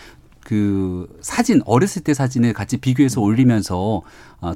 [0.42, 4.02] 그 사진 어렸을 때 사진을 같이 비교해서 올리면서 어,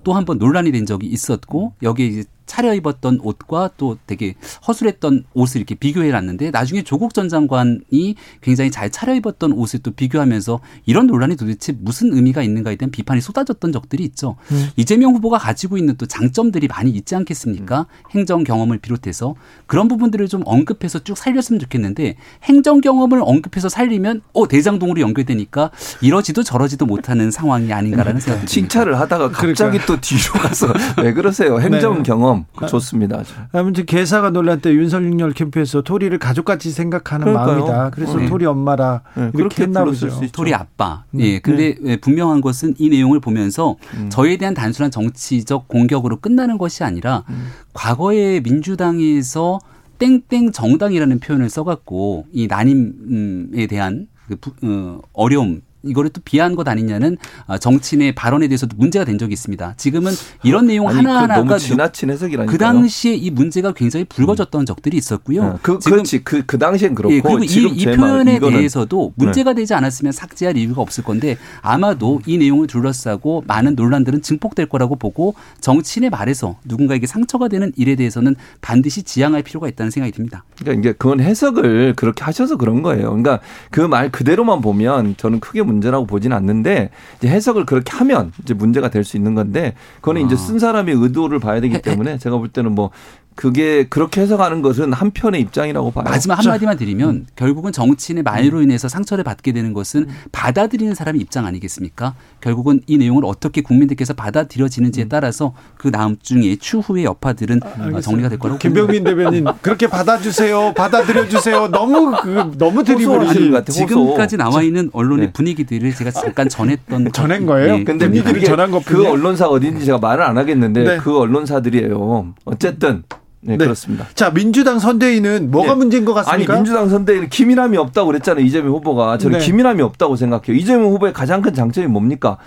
[0.04, 4.34] 또 한 번 논란이 된 적이 있었고 여기에 이제 차려 입었던 옷과 또 되게
[4.66, 9.90] 허술했던 옷을 이렇게 비교해 놨는데 나중에 조국 전 장관이 굉장히 잘 차려 입었던 옷을 또
[9.92, 14.36] 비교하면서 이런 논란이 도대체 무슨 의미가 있는가에 대한 비판이 쏟아졌던 적들이 있죠.
[14.50, 14.68] 음.
[14.76, 17.80] 이재명 후보가 가지고 있는 또 장점들이 많이 있지 않겠습니까?
[17.80, 18.10] 음.
[18.10, 19.34] 행정 경험을 비롯해서
[19.66, 25.70] 그런 부분들을 좀 언급해서 쭉 살렸으면 좋겠는데 행정 경험을 언급해서 살리면 어 대장동으로 연결되니까
[26.02, 28.52] 이러지도 저러지도 못하는 상황이 아닌가라는 생각이 듭니다.
[28.52, 29.86] 칭찬을 하다가 갑자기 그러니까.
[29.86, 31.58] 또 뒤로 가서 왜 그러세요?
[31.60, 32.02] 행정 네.
[32.02, 33.22] 경험 아, 좋습니다.
[33.52, 37.58] 아무튼 개사가 논란 때 윤석열 캠프에서 토리를 가족같이 생각하는 그러니까요.
[37.58, 37.90] 마음이다.
[37.90, 38.26] 그래서 네.
[38.26, 39.30] 토리 엄마라 네.
[39.34, 40.08] 이렇게 했나 보죠.
[40.32, 41.04] 토리 아빠.
[41.14, 41.20] 음.
[41.20, 41.38] 예.
[41.40, 41.96] 근데 네.
[41.96, 44.08] 분명한 것은 이 내용을 보면서 음.
[44.10, 47.48] 저에 대한 단순한 정치적 공격으로 끝나는 것이 아니라 음.
[47.72, 49.58] 과거에 민주당에서
[49.98, 57.16] 땡땡 정당이라는 표현을 써갖고 이 난임에 대한 그 어, 어려움 이거를 또 비하한 것 아니냐는
[57.46, 59.74] 아, 정치인의 발언에 대해서도 문제가 된 적이 있습니다.
[59.76, 62.50] 지금은 이런 내용 아니, 하나하나가 그 너무 지나친 해석이라니까.
[62.50, 64.66] 그 당시에 이 문제가 굉장히 불거졌던 음.
[64.66, 65.44] 적들이 있었고요.
[65.44, 65.58] 네.
[65.62, 66.24] 그, 지금, 그렇지.
[66.24, 67.14] 그, 그 당시엔 그렇고.
[67.14, 69.62] 예, 그리고 이, 이 표현에 대해서도 문제가 네.
[69.62, 75.34] 되지 않았으면 삭제할 이유가 없을 건데 아마도 이 내용을 둘러싸고 많은 논란들은 증폭될 거라고 보고
[75.60, 80.44] 정치인의 말에서 누군가에게 상처가 되는 일에 대해서는 반드시 지양할 필요가 있다는 생각이 듭니다.
[80.58, 83.04] 그러니까 이게 그건 해석을 그렇게 하셔서 그런 거예요.
[83.10, 83.38] 그러니까
[83.70, 88.88] 그 말 그대로만 보면 저는 크게 문제라고 보지는 않는데 이제 해석을 그렇게 하면 이제 문제가
[88.88, 90.26] 될 수 있는 건데 그거는 아.
[90.26, 92.90] 이제 쓴 사람의 의도를 봐야 되기 때문에 제가 볼 때는 뭐
[93.34, 96.04] 그게 그렇게 해석하는 것은 한편의 입장이라고 봐요.
[96.04, 97.26] 마지막 한마디만 드리면 음.
[97.36, 98.64] 결국은 정치인의 말로 음.
[98.64, 100.14] 인해서 상처를 받게 되는 것은 음.
[100.32, 102.14] 받아들이는 사람의 입장 아니겠습니까?
[102.40, 105.08] 결국은 이 내용을 어떻게 국민들께서 받아들여지는지에 음.
[105.08, 110.74] 따라서 그 다음 중에 추후의 여파들은 아, 정리가 될 거라고 김병민 대변인 그렇게 받아주세요.
[110.74, 111.68] 받아들여 주세요.
[111.68, 113.72] 너무 그, 너무 드리블이 같아.
[113.72, 115.32] 지금까지 나와 있는 언론의 네.
[115.32, 117.78] 분위기들을 제가 잠깐 전했던 전한 거예요?
[117.78, 117.84] 네.
[117.84, 120.96] 근데 분위기를 전한 것그 언론사 어딘지 제가 말을 안 하겠는데 네.
[120.98, 122.34] 그 언론사들이에요.
[122.44, 123.02] 어쨌든
[123.44, 124.06] 네, 네, 그렇습니다.
[124.14, 125.74] 자, 민주당 선대위는 뭐가 네.
[125.74, 126.52] 문제인 것 같습니까?
[126.52, 128.44] 아니, 민주당 선대위는 기민함이 없다고 그랬잖아요.
[128.44, 129.18] 이재명 후보가.
[129.18, 129.44] 저는 네.
[129.44, 130.56] 기민함이 없다고 생각해요.
[130.56, 132.38] 이재명 후보의 가장 큰 장점이 뭡니까?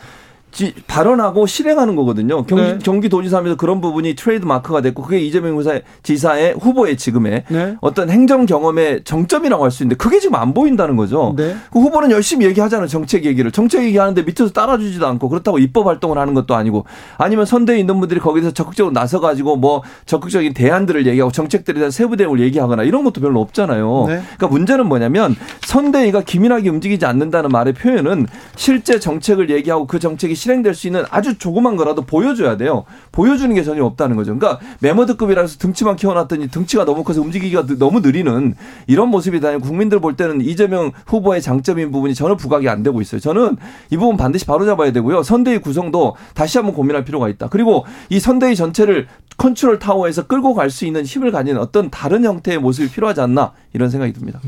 [0.88, 2.44] 발언하고 실행하는 거거든요.
[2.46, 2.78] 경기, 네.
[2.80, 5.56] 경기도지사면서 그런 부분이 트레이드 마크가 됐고 그게 이재명
[6.04, 7.76] 지사의 후보의 지금의 네.
[7.82, 11.34] 어떤 행정 경험의 정점이라고 할 수 있는데 그게 지금 안 보인다는 거죠.
[11.36, 11.56] 네.
[11.72, 12.88] 그 후보는 열심히 얘기하잖아요.
[12.88, 13.52] 정책 얘기를.
[13.52, 16.86] 정책 얘기하는데 밑에서 따라주지도 않고 그렇다고 입법 활동을 하는 것도 아니고
[17.18, 22.18] 아니면 선대에 있는 분들이 거기서 적극적으로 나서 가지고 뭐 적극적인 대안들을 얘기하고 정책들에 대한 세부
[22.18, 24.06] 대응을 얘기하거나 이런 것도 별로 없잖아요.
[24.08, 24.22] 네.
[24.38, 30.76] 그러니까 문제는 뭐냐면 선대위가 기민하게 움직이지 않는다는 말의 표현은 실제 정책을 얘기하고 그 정책이 실행될
[30.76, 32.86] 수 있는 아주 조그만 거라도 보여줘야 돼요.
[33.12, 34.38] 보여주는 게 전혀 없다는 거죠.
[34.38, 38.54] 그러니까 매머드급이라서 등치만 키워놨더니 등치가 너무 커서 움직이기가 너무 느리는
[38.86, 39.58] 이런 모습이다.
[39.58, 43.20] 국민들 볼 때는 이재명 후보의 장점인 부분이 전혀 부각이 안 되고 있어요.
[43.20, 43.58] 저는
[43.90, 45.24] 이 부분 반드시 바로잡아야 되고요.
[45.24, 47.48] 선대위 구성도 다시 한번 고민할 필요가 있다.
[47.50, 52.60] 그리고 이 선대위 전체를 컨트롤 타워에서 끌고 갈 수 있는 힘을 가진 어떤 다른 형태의
[52.60, 54.42] 모습이 필요하지 않나 이런 생각이 듭니다.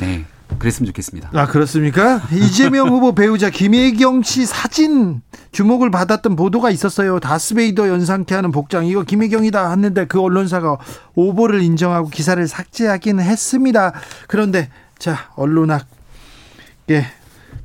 [0.00, 0.24] 네.
[0.58, 1.30] 그랬으면 좋겠습니다.
[1.32, 2.22] 아 그렇습니까?
[2.32, 7.20] 이재명 후보 배우자 김혜경 씨 사진 주목을 받았던 보도가 있었어요.
[7.20, 10.78] 다스베이더 연상케 하는 복장 이거 김혜경이다 했는데 그 언론사가
[11.14, 13.92] 오보를 인정하고 기사를 삭제하기는 했습니다.
[14.28, 15.86] 그런데 자 언론학
[16.90, 17.06] 예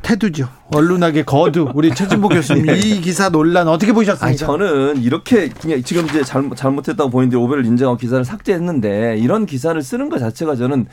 [0.02, 0.48] 태두죠.
[0.74, 2.78] 언론학의 거두 우리 최진보 교수님 네.
[2.80, 4.26] 이 기사 논란 어떻게 보셨습니까?
[4.26, 9.82] 아니, 저는 이렇게 그냥 지금 이제 잘못 잘못했다고 보이는데 오보를 인정하고 기사를 삭제했는데 이런 기사를
[9.82, 10.88] 쓰는 것 자체가 저는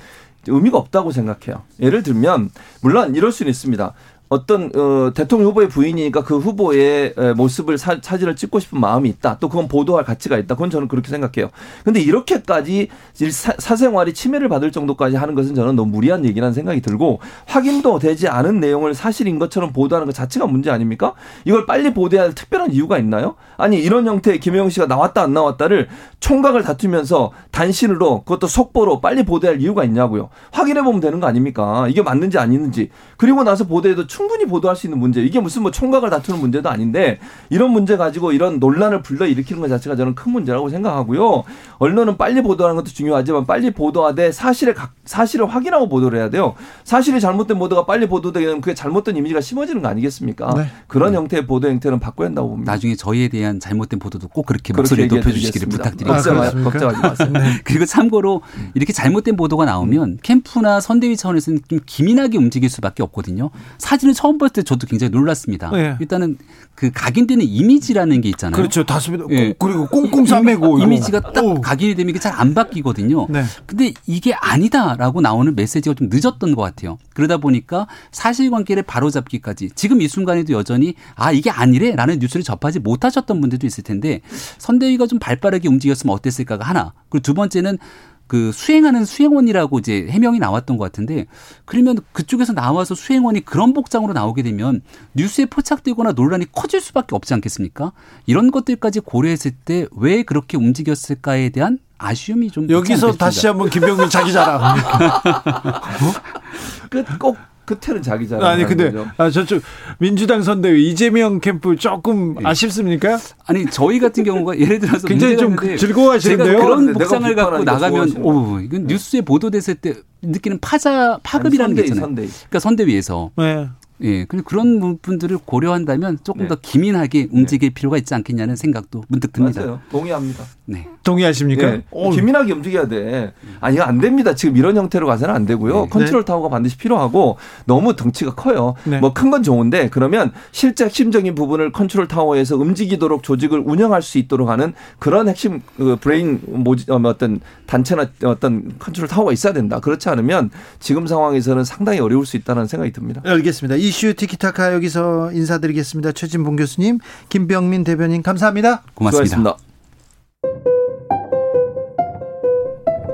[0.48, 1.62] 의미가 없다고 생각해요.
[1.80, 3.92] 예를 들면 물론 이럴 수는 있습니다.
[4.34, 9.38] 어떤 어, 대통령 후보의 부인이니까 그 후보의 모습을 사, 사진을 찍고 싶은 마음이 있다.
[9.38, 10.56] 또 그건 보도할 가치가 있다.
[10.56, 11.50] 그건 저는 그렇게 생각해요.
[11.84, 12.88] 근데 이렇게까지
[13.30, 18.26] 사, 생활이 침해를 받을 정도까지 하는 것은 저는 너무 무리한 얘기라는 생각이 들고 확인도 되지
[18.26, 21.14] 않은 내용을 사실인 것처럼 보도하는 것 자체가 문제 아닙니까?
[21.44, 23.36] 이걸 빨리 보도해야 할 특별한 이유가 있나요?
[23.56, 29.60] 아니 이런 형태의 김영영 씨가 나왔다 안 나왔다를 총각을 다투면서 단신으로 그것도 속보로 빨리 보도할
[29.60, 30.30] 이유가 있냐고요.
[30.50, 31.86] 확인해 보면 되는 거 아닙니까?
[31.88, 32.90] 이게 맞는지 아니는지.
[33.16, 35.22] 그리고 나서 보도해도 충 충분히 보도할 수 있는 문제.
[35.22, 37.18] 이게 무슨 뭐 총각을 다투는 문제도 아닌데
[37.50, 41.44] 이런 문제 가지고 이런 논란을 불러 일으키는 것 자체가 저는 큰 문제라고 생각하고요.
[41.78, 46.54] 언론은 빨리 보도하는 것도 중요하지만 빨리 보도하되 사실을 사실을 확인하고 보도를 해야 돼요.
[46.84, 50.54] 사실이 잘못된 보도가 빨리 보도되면 그게 잘못된 이미지가 심어지는 거 아니겠습니까?
[50.56, 50.66] 네.
[50.86, 51.18] 그런 네.
[51.18, 52.72] 형태의 보도 형태는 바꿔야 한다고 봅니다.
[52.72, 56.14] 나중에 저희에 대한 잘못된 보도도 꼭 그렇게 목소리를 높여 주시기를 부탁드립니다.
[56.14, 57.30] 걱정하지, 걱정하지 마세요.
[57.32, 57.60] 네.
[57.64, 58.40] 그리고 참고로
[58.74, 63.50] 이렇게 잘못된 보도가 나오면 캠프나 선대위 차원에서는 좀 기민하게 움직일 수밖에 없거든요.
[63.78, 65.70] 사진 을 처음 봤을 때 저도 굉장히 놀랐습니다.
[65.70, 65.96] 네.
[66.00, 66.36] 일단은
[66.74, 68.56] 그 각인되는 이미지라는 게 있잖아요.
[68.56, 68.84] 그렇죠.
[68.84, 69.24] 다습니다.
[69.30, 69.54] 예.
[69.58, 71.60] 그리고 꽁꽁 싸매고 이미지가 딱 오.
[71.60, 73.28] 각인이 되면 이게 잘 안 바뀌거든요.
[73.30, 73.44] 네.
[73.64, 76.98] 근데 이게 아니다라고 나오는 메시지가 좀 늦었던 것 같아요.
[77.14, 83.66] 그러다 보니까 사실관계를 바로잡기까지 지금 이 순간에도 여전히 아 이게 아니래라는 뉴스를 접하지 못하셨던 분들도
[83.66, 84.20] 있을 텐데
[84.58, 86.92] 선대위가 좀 발빠르게 움직였으면 어땠을까가 하나.
[87.08, 87.78] 그리고 두 번째는
[88.26, 91.26] 그 수행하는 수행원이라고 이제 해명이 나왔던 것 같은데
[91.64, 94.82] 그러면 그쪽에서 나와서 수행원이 그런 복장으로 나오게 되면
[95.14, 97.92] 뉴스에 포착되거나 논란이 커질 수밖에 없지 않겠습니까?
[98.26, 104.32] 이런 것들까지 고려했을 때 왜 그렇게 움직였을까에 대한 아쉬움이 좀 여기서 다시 한번 김병민 자기
[104.32, 104.76] 자랑.
[106.90, 108.44] 끝꼭 끝에는 자기 자랑.
[108.48, 109.62] 아니 근데 아, 저쪽
[109.98, 112.40] 민주당 선대위 이재명 캠프 조금 네.
[112.44, 113.18] 아쉽습니까?
[113.46, 116.58] 아니 저희 같은 경우가 예를 들어서 굉장히 좀 즐거워하시는데요.
[116.58, 122.06] 그런 복장을 갖고 나가면 오 이건 뉴스에 보도됐을 때 느끼는 파자 파급이라는 선대위, 게 있잖아요.
[122.06, 122.28] 선대위.
[122.28, 123.68] 그러니까 선대위에서 네.
[124.02, 126.48] 예, 그런 부분들을 고려한다면 조금 네.
[126.48, 127.74] 더 기민하게 움직일 네.
[127.74, 129.60] 필요가 있지 않겠냐는 생각도 문득 듭니다.
[129.60, 129.80] 맞아요.
[129.90, 130.44] 동의합니다.
[130.66, 130.88] 네.
[131.04, 131.70] 동의하십니까?
[131.70, 131.84] 네.
[132.12, 133.32] 기민하게 움직여야 돼.
[133.60, 134.34] 아니, 안 됩니다.
[134.34, 135.82] 지금 이런 형태로 가서는 안 되고요.
[135.82, 135.88] 네.
[135.90, 136.24] 컨트롤 네.
[136.24, 138.74] 타워가 반드시 필요하고 너무 덩치가 커요.
[138.84, 138.98] 네.
[138.98, 144.72] 뭐큰 건 좋은데 그러면 실제 핵심적인 부분을 컨트롤 타워에서 움직이도록 조직을 운영할 수 있도록 하는
[144.98, 149.78] 그런 핵심 그 브레인 뭐지 어, 뭐 어떤 단체나 어떤 컨트롤 타워가 있어야 된다.
[149.80, 153.20] 그렇지 않으면 지금 상황에서는 상당히 어려울 수 있다는 생각이 듭니다.
[153.24, 153.76] 알겠습니다.
[153.88, 156.12] 이슈 티키타카 여기서 인사드리겠습니다.
[156.12, 158.82] 최진봉 교수님, 김병민 대변인 감사합니다.
[158.94, 159.36] 고맙습니다.
[159.36, 159.56] 수고하셨습니다.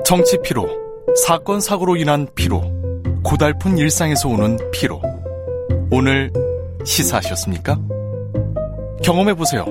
[0.05, 0.67] 정치 피로,
[1.25, 2.61] 사건 사고로 인한 피로,
[3.23, 5.01] 고달픈 일상에서 오는 피로.
[5.91, 6.31] 오늘
[6.85, 7.77] 시사하셨습니까?
[9.03, 9.65] 경험해 보세요.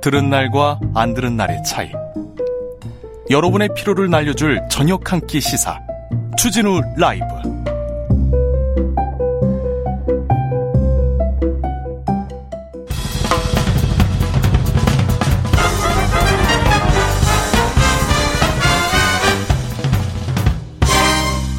[0.00, 1.90] 들은 날과 안 들은 날의 차이.
[3.30, 5.78] 여러분의 피로를 날려줄 저녁 한 끼 시사.
[6.36, 7.24] 추진우 라이브.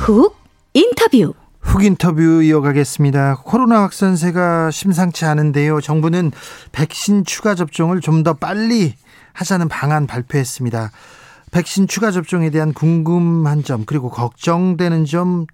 [0.06, 0.38] 훅
[0.76, 1.34] 인터뷰.
[1.62, 3.38] 훅 인터뷰 이어가겠습니다.
[3.44, 5.82] 코로나 확산세가 심상치 않은데요.
[5.82, 6.30] 정부는
[6.72, 8.94] 백신 추가 접종을 좀 더 빨리
[9.34, 10.92] 하자는 방안 발표했습니다.
[11.52, 15.48] 백신 추가 접종에 대한 궁금한 점 그리고 걱정되는 점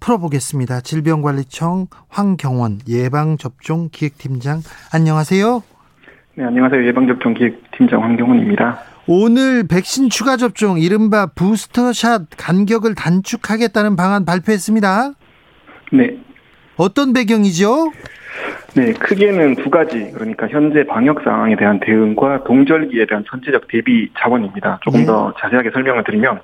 [0.00, 0.80] 풀어보겠습니다.
[0.80, 5.62] 질병관리청 황경원 예방접종 기획팀장 안녕하세요.
[6.34, 8.95] 네 안녕하세요 예방접종 기획팀장 황경원입니다.
[9.08, 15.12] 오늘 백신 추가 접종 이른바 부스터샷 간격을 단축하겠다는 방안 발표했습니다.
[15.92, 16.18] 네.
[16.76, 17.92] 어떤 배경이죠?
[18.76, 20.12] 네, 크게는 두 가지.
[20.12, 24.80] 그러니까 현재 방역 상황에 대한 대응과 동절기에 대한 선제적 대비 자원입니다.
[24.82, 25.06] 조금 네.
[25.06, 26.40] 더 자세하게 설명을 드리면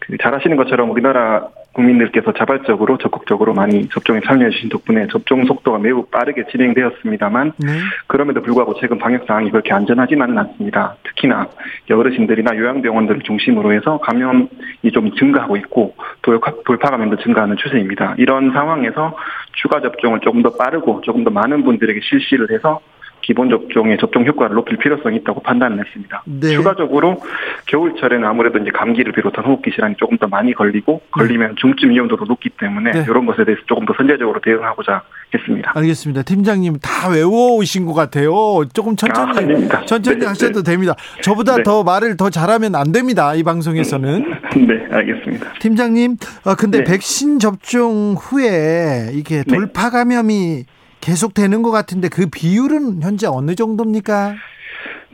[0.00, 5.78] 그 잘 아시는 것처럼 우리나라 국민들께서 자발적으로 적극적으로 많이 접종에 참여해 주신 덕분에 접종 속도가
[5.78, 7.68] 매우 빠르게 진행되었습니다만 네.
[8.06, 10.96] 그럼에도 불구하고 최근 방역 상황이 그렇게 안전하지만은 않습니다.
[11.04, 11.46] 특히나
[11.90, 14.48] 어르신들이나 요양병원들을 중심으로 해서 감염이
[14.92, 18.14] 좀 증가하고 있고 돌파 감염도 증가하는 추세입니다.
[18.16, 19.14] 이런 상황에서
[19.60, 22.80] 추가 접종을 조금 더 빠르고 조금 더 많은 분들에게 실시를 해서
[23.28, 26.22] 기본 접종의 접종 효과를 높일 필요성이 있다고 판단을 했습니다.
[26.24, 26.48] 네.
[26.48, 27.20] 추가적으로
[27.66, 32.48] 겨울철에는 아무래도 이제 감기를 비롯한 호흡기 질환이 조금 더 많이 걸리고 걸리면 중증 위험도도 높기
[32.48, 33.04] 때문에 네.
[33.06, 35.02] 이런 것에 대해서 조금 더 선제적으로 대응하고자
[35.34, 35.72] 했습니다.
[35.74, 36.22] 알겠습니다.
[36.22, 38.32] 팀장님 다 외워오신 것 같아요.
[38.72, 40.70] 조금 천천히 아, 천천히 네, 하셔도 네.
[40.70, 40.94] 됩니다.
[41.20, 41.64] 저보다 네.
[41.64, 43.34] 더 말을 더 잘하면 안 됩니다.
[43.34, 44.24] 이 방송에서는.
[44.56, 45.52] 네, 알겠습니다.
[45.58, 46.84] 팀장님, 어, 근데 네.
[46.84, 49.54] 백신 접종 후에 이게 네.
[49.54, 50.64] 돌파 감염이
[51.08, 54.34] 계속되는 것 같은데 그 비율은 현재 어느 정도입니까?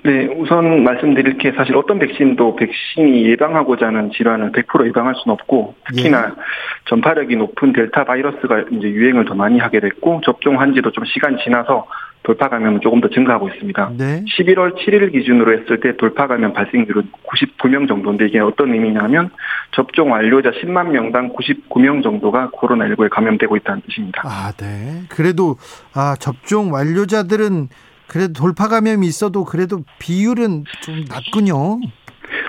[0.03, 5.77] 네, 우선 말씀드릴 게 사실 어떤 백신도 백신이 예방하고자 하는 질환을 100% 예방할 수는 없고
[5.87, 6.43] 특히나 예.
[6.87, 11.87] 전파력이 높은 델타 바이러스가 이제 유행을 더 많이 하게 됐고 접종한 지도 좀 시간이 지나서
[12.25, 13.93] 돌파 감염은 조금 더 증가하고 있습니다.
[13.99, 14.25] 네.
[14.25, 19.31] 11월 7일 기준으로 했을 때 돌파 감염 발생률은 99명 정도인데 이게 어떤 의미냐면
[19.73, 24.23] 접종 완료자 10만 명당 99명 정도가 코로나19에 감염되고 있다는 뜻입니다.
[24.25, 25.03] 아, 네.
[25.11, 25.57] 그래도
[25.95, 27.69] 아, 접종 완료자들은
[28.09, 31.81] 그래도 돌파 감염이 있어도 그래도 비율은 좀 낮군요.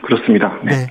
[0.03, 0.57] 그렇습니다.
[0.63, 0.71] 네.
[0.71, 0.87] 네.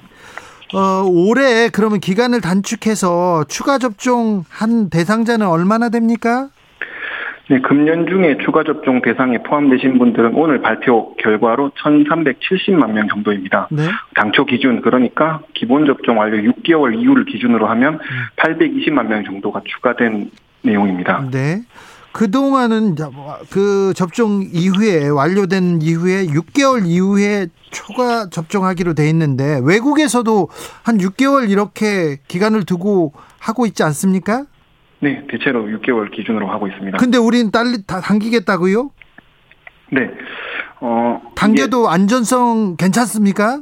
[0.78, 6.50] 어, 올해 그러면 기간을 단축해서 추가 접종 한 대상자는 얼마나 됩니까?
[7.50, 13.68] 네, 금년 중에 추가 접종 대상에 포함되신 분들은 오늘 발표 결과로 1,370만 명 정도입니다.
[13.70, 13.82] 네.
[14.14, 17.98] 당초 기준 그러니까 기본 접종 완료 6개월 이후를 기준으로 하면
[18.36, 20.30] 820만 명 정도가 추가된
[20.62, 21.28] 내용입니다.
[21.30, 21.62] 네.
[22.12, 22.94] 그동안은
[23.50, 30.48] 그 접종 이후에 완료된 이후에 6개월 이후에 초과 접종하기로 돼 있는데 외국에서도
[30.84, 34.44] 한 6개월 이렇게 기간을 두고 하고 있지 않습니까?
[35.04, 36.96] 네, 대체로 6개월 기준으로 하고 있습니다.
[36.96, 38.90] 근데 우리는 딸리, 다 당기겠다고요?
[39.92, 40.10] 네.
[40.80, 43.60] 어, 당겨도 안전성 괜찮습니까?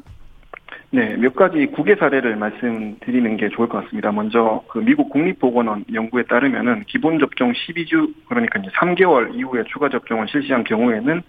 [0.90, 4.12] 네, 몇 가지 국외 사례를 말씀드리는 게 좋을 것 같습니다.
[4.12, 10.28] 먼저 그 미국 국립보건원 연구에 따르면은 기본 접종 12주 그러니까 이제 3개월 이후에 추가 접종을
[10.28, 11.22] 실시한 경우에는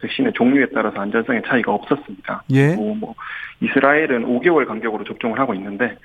[0.00, 2.42] 백신의 종류에 따라서 안전성의 차이가 없었습니다.
[2.54, 2.74] 예.
[2.74, 3.14] 뭐
[3.60, 5.96] 이스라엘은 5개월 간격으로 접종을 하고 있는데 어,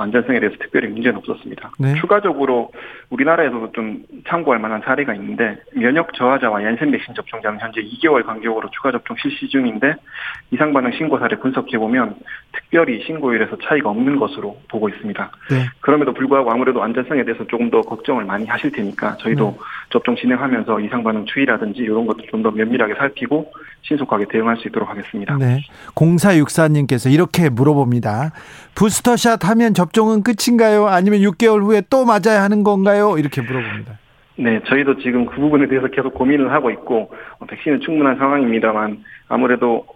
[0.00, 1.72] 안전성에 대해서 특별히 문제는 없었습니다.
[1.78, 1.94] 네.
[1.94, 2.70] 추가적으로
[3.10, 8.92] 우리나라에서도 좀 참고할 만한 사례가 있는데 면역 저하자와 얀센 백신 접종자는 현재 2개월 간격으로 추가
[8.92, 9.94] 접종 실시 중인데
[10.52, 12.16] 이상 반응 신고 사례 분석해 보면
[12.52, 15.30] 특별히 신고율에서 차이가 없는 것으로 보고 있습니다.
[15.50, 15.66] 네.
[15.80, 19.58] 그럼에도 불구하고 아무래도 안전성에 대해서 조금 더 걱정을 많이 하실 테니까 저희도 네.
[19.90, 23.50] 접종 진행하면서 이상 반응 추이라든지 이런 것도 좀 더 면밀하게 살피고
[23.82, 25.36] 신속하게 대응할 수 있도록 하겠습니다.
[25.36, 25.60] 네.
[25.94, 28.32] 0464님께서 이렇게 물어봅니다.
[28.74, 30.86] 부스터샷 하면 접 종은 끝인가요?
[30.86, 33.16] 아니면 6개월 후에 또 맞아야 하는 건가요?
[33.18, 33.98] 이렇게 물어봅니다.
[34.38, 39.86] 네, 저희도 지금 그 부분에 대해서 계속 고민을 하고 있고 어, 백신은 충분한 상황입니다만 아무래도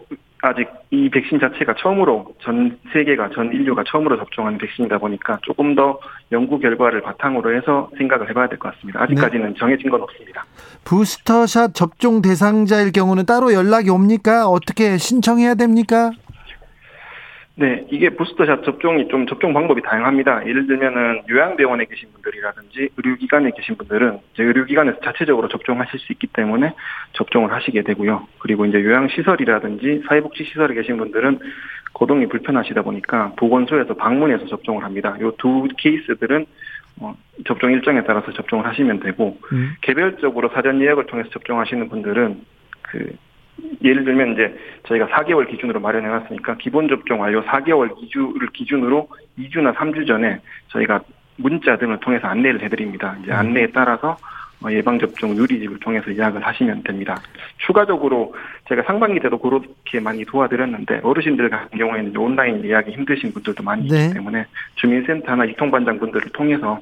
[0.43, 5.99] 아직 이 백신 자체가 처음으로 전 세계가 전 인류가 처음으로 접종한 백신이다 보니까 조금 더
[6.33, 9.03] 연구 결과를 바탕으로 해서 생각을 해봐야 될 것 같습니다.
[9.03, 9.55] 아직까지는 네.
[9.59, 10.47] 정해진 건 없습니다.
[10.85, 14.47] 부스터샷 접종 대상자일 경우는 따로 연락이 옵니까?
[14.49, 16.11] 어떻게 신청해야 됩니까?
[17.61, 20.47] 네, 이게 부스터샷 접종이 좀 접종 방법이 다양합니다.
[20.47, 26.73] 예를 들면은 요양병원에 계신 분들이라든지 의료기관에 계신 분들은 이제 의료기관에서 자체적으로 접종하실 수 있기 때문에
[27.13, 28.27] 접종을 하시게 되고요.
[28.39, 31.39] 그리고 이제 요양시설이라든지 사회복지시설에 계신 분들은
[31.93, 35.19] 거동이 불편하시다 보니까 보건소에서 방문해서 접종을 합니다.
[35.21, 36.47] 이 두 케이스들은
[37.01, 37.15] 어,
[37.47, 39.75] 접종 일정에 따라서 접종을 하시면 되고 음.
[39.83, 42.41] 개별적으로 사전 예약을 통해서 접종하시는 분들은
[42.81, 43.17] 그
[43.83, 49.75] 예를 들면 이제 저희가 4개월 기준으로 마련해 놨으니까 기본 접종 완료 4개월 2주를 기준으로 2주나
[49.75, 51.01] 3주 전에 저희가
[51.37, 53.17] 문자 등을 통해서 안내를 해드립니다.
[53.23, 53.37] 이제 음.
[53.37, 54.17] 안내에 따라서
[54.63, 57.21] 어, 예방접종 누리집을 통해서 예약을 하시면 됩니다.
[57.59, 58.35] 추가적으로
[58.69, 64.05] 제가 상반기 때도 그렇게 많이 도와드렸는데 어르신들 같은 경우에는 온라인 예약이 힘드신 분들도 많이 네.
[64.05, 64.45] 있기 때문에
[64.75, 66.81] 주민센터나 유통반장 분들을 통해서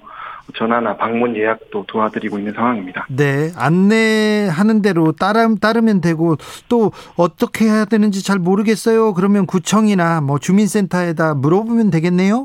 [0.57, 3.07] 전화나 방문 예약도 도와드리고 있는 상황입니다.
[3.11, 6.37] 네, 안내하는 대로 따르, 따르면 되고
[6.69, 9.15] 또 어떻게 해야 되는지 잘 모르겠어요.
[9.15, 12.45] 그러면 구청이나 뭐 주민센터에다 물어보면 되겠네요.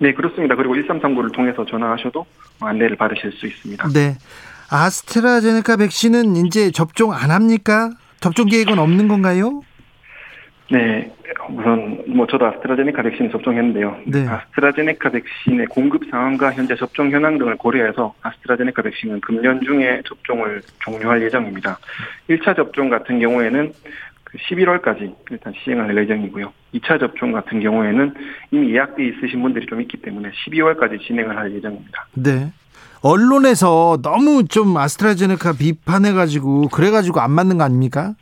[0.00, 0.54] 네, 그렇습니다.
[0.54, 2.24] 그리고 1339를 통해서 전화하셔도
[2.60, 3.88] 안내를 받으실 수 있습니다.
[3.88, 4.16] 네.
[4.70, 7.90] 아스트라제네카 백신은 이제 접종 안 합니까?
[8.20, 9.62] 접종 계획은 없는 건가요?
[10.70, 11.10] 네,
[11.50, 13.96] 우선 뭐 저도 아스트라제네카 백신 접종했는데요.
[14.06, 14.26] 네.
[14.28, 21.22] 아스트라제네카 백신의 공급 상황과 현재 접종 현황 등을 고려해서 아스트라제네카 백신은 금년 중에 접종을 종료할
[21.22, 21.78] 예정입니다.
[22.28, 23.72] 1차 접종 같은 경우에는
[24.50, 26.52] 11월까지 그 일단 시행할 예정이고요.
[26.74, 28.14] 2차 접종 같은 경우에는
[28.50, 32.06] 이미 예약돼 있으신 분들이 좀 있기 때문에 12월까지 진행을 할 예정입니다.
[32.14, 32.52] 네.
[33.00, 38.14] 언론에서 너무 좀 아스트라제네카 비판해가지고 그래가지고 안 맞는 거 아닙니까?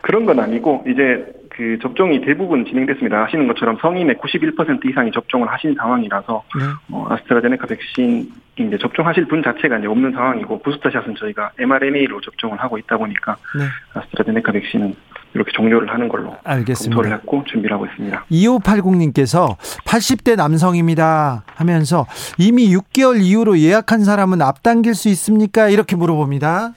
[0.00, 3.24] 그런 건 아니고 이제 그 접종이 대부분 진행됐습니다.
[3.24, 6.64] 아시는 것처럼 성인의 91% 이상이 접종을 하신 상황이라서 네.
[6.90, 12.78] 어, 아스트라제네카 백신 이제 접종하실 분 자체가 이제 없는 상황이고 부스터샷은 저희가 mRNA로 접종을 하고
[12.78, 13.64] 있다 보니까 네.
[13.92, 14.94] 아스트라제네카 백신은
[15.34, 16.96] 이렇게 종료를 하는 걸로 알겠습니다.
[16.96, 18.24] 검토를 했고 준비를 하고 있습니다.
[18.30, 22.06] 2580님께서 80대 남성입니다 하면서
[22.38, 25.68] 이미 6개월 이후로 예약한 사람은 앞당길 수 있습니까?
[25.68, 26.72] 이렇게 물어봅니다.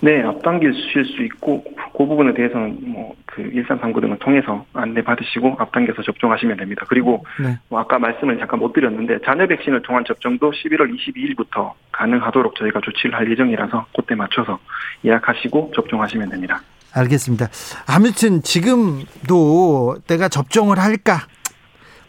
[0.00, 1.64] 네, 앞당기실 수 있고
[1.96, 6.84] 그 부분에 대해서는 뭐 그 일산 상구 등을 통해서 안내 받으시고 앞당겨서 접종하시면 됩니다.
[6.88, 7.56] 그리고 네.
[7.68, 13.14] 뭐 아까 말씀을 잠깐 못 드렸는데 자녀 백신을 통한 접종도 11월 22일부터 가능하도록 저희가 조치를
[13.14, 14.58] 할 예정이라서 그때 맞춰서
[15.04, 16.60] 예약하시고 접종하시면 됩니다.
[16.92, 17.46] 알겠습니다.
[17.86, 21.20] 아무튼 지금도 내가 접종을 할까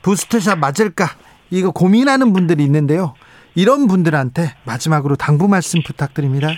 [0.02, 1.06] 부스터샷 맞을까
[1.52, 3.13] 이거 고민하는 분들이 있는데요.
[3.54, 6.49] 이런 분들한테 마지막으로 당부 말씀 부탁드립니다.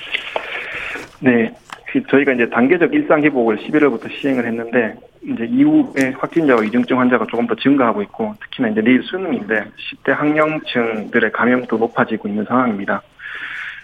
[1.22, 1.54] 네.
[1.92, 7.46] 그 저희가 이제 단계적 일상 회복을 11월부터 시행을 했는데 이제 이후에 확진자와 위중증 환자가 조금
[7.48, 9.66] 더 증가하고 있고 특히나 이제 내일 수능인데
[10.06, 13.02] 10대 학령층들의 감염도 높아지고 있는 상황입니다.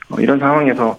[0.09, 0.97] 어, 이런 상황에서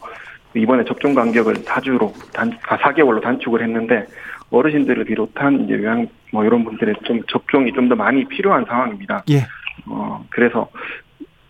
[0.55, 4.07] 이번에 접종 간격을 4주로 단 4개월로 단축을 했는데
[4.51, 9.24] 어르신들을 비롯한 이제 요양 뭐 이런 분들의 좀 접종이 좀 더 많이 필요한 상황입니다.
[9.30, 9.47] 예.
[9.86, 10.68] 어 그래서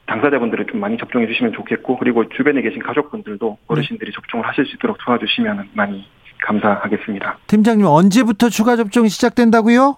[0.09, 4.97] 당사자분들은 좀 많이 접종해 주시면 좋겠고 그리고 주변에 계신 가족분들도 어르신들이 접종을 하실 수 있도록
[5.05, 6.07] 도와주시면 많이
[6.43, 7.39] 감사하겠습니다.
[7.47, 9.97] 팀장님 언제부터 추가 접종이 시작된다고요?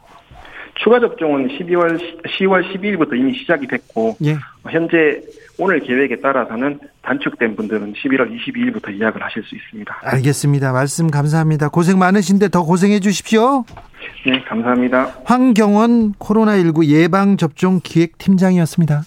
[0.83, 4.37] 추가 접종은 12월 10월 12일부터 이미 시작이 됐고 예.
[4.69, 5.21] 현재
[5.59, 10.01] 오늘 계획에 따라서는 단축된 분들은 11월 22일부터 예약을 하실 수 있습니다.
[10.03, 10.73] 알겠습니다.
[10.73, 11.69] 말씀 감사합니다.
[11.69, 13.65] 고생 많으신데 더 고생해 주십시오.
[14.27, 15.19] 네, 감사합니다.
[15.25, 19.03] 황경원 코로나19 예방 접종 기획 팀장이었습니다.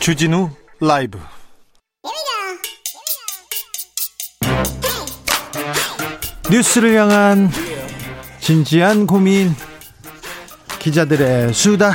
[0.00, 0.48] 주진우
[0.80, 1.18] 라이브
[6.50, 7.50] 뉴스를 향한
[8.40, 9.50] 진지한 고민
[10.78, 11.92] 기자들의 수다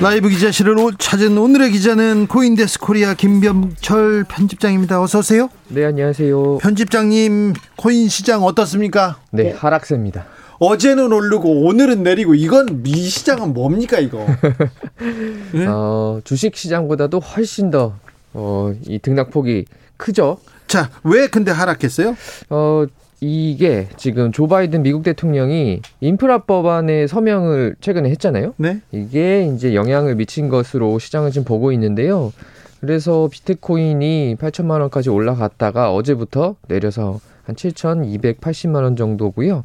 [0.00, 5.02] 라이브 기자실을 찾은 오늘의 기자는 코인데스크 코리아 김병철 편집장입니다.
[5.02, 5.50] 어서 오세요.
[5.68, 6.58] 네, 안녕하세요.
[6.58, 9.18] 편집장님 코인 시장 어떻습니까?
[9.30, 10.26] 네, 하락세입니다.
[10.60, 14.26] 어제는 오르고 오늘은 내리고 이건 미 시장은 뭡니까 이거?
[15.52, 15.66] 네?
[15.66, 17.94] 어, 주식 시장보다도 훨씬 더
[18.34, 19.64] 어, 이 등락폭이
[19.96, 20.38] 크죠.
[20.66, 22.14] 자, 왜 근데 하락했어요?
[22.50, 22.84] 어,
[23.22, 28.54] 이게 지금 조 바이든 미국 대통령이 인프라 법안에 서명을 최근에 했잖아요.
[28.58, 28.80] 네.
[28.92, 32.32] 이게 이제 영향을 미친 것으로 시장을 지금 보고 있는데요.
[32.80, 39.64] 그래서 비트코인이 8천만 원까지 올라갔다가 어제부터 내려서 한 7,280만 원 정도고요.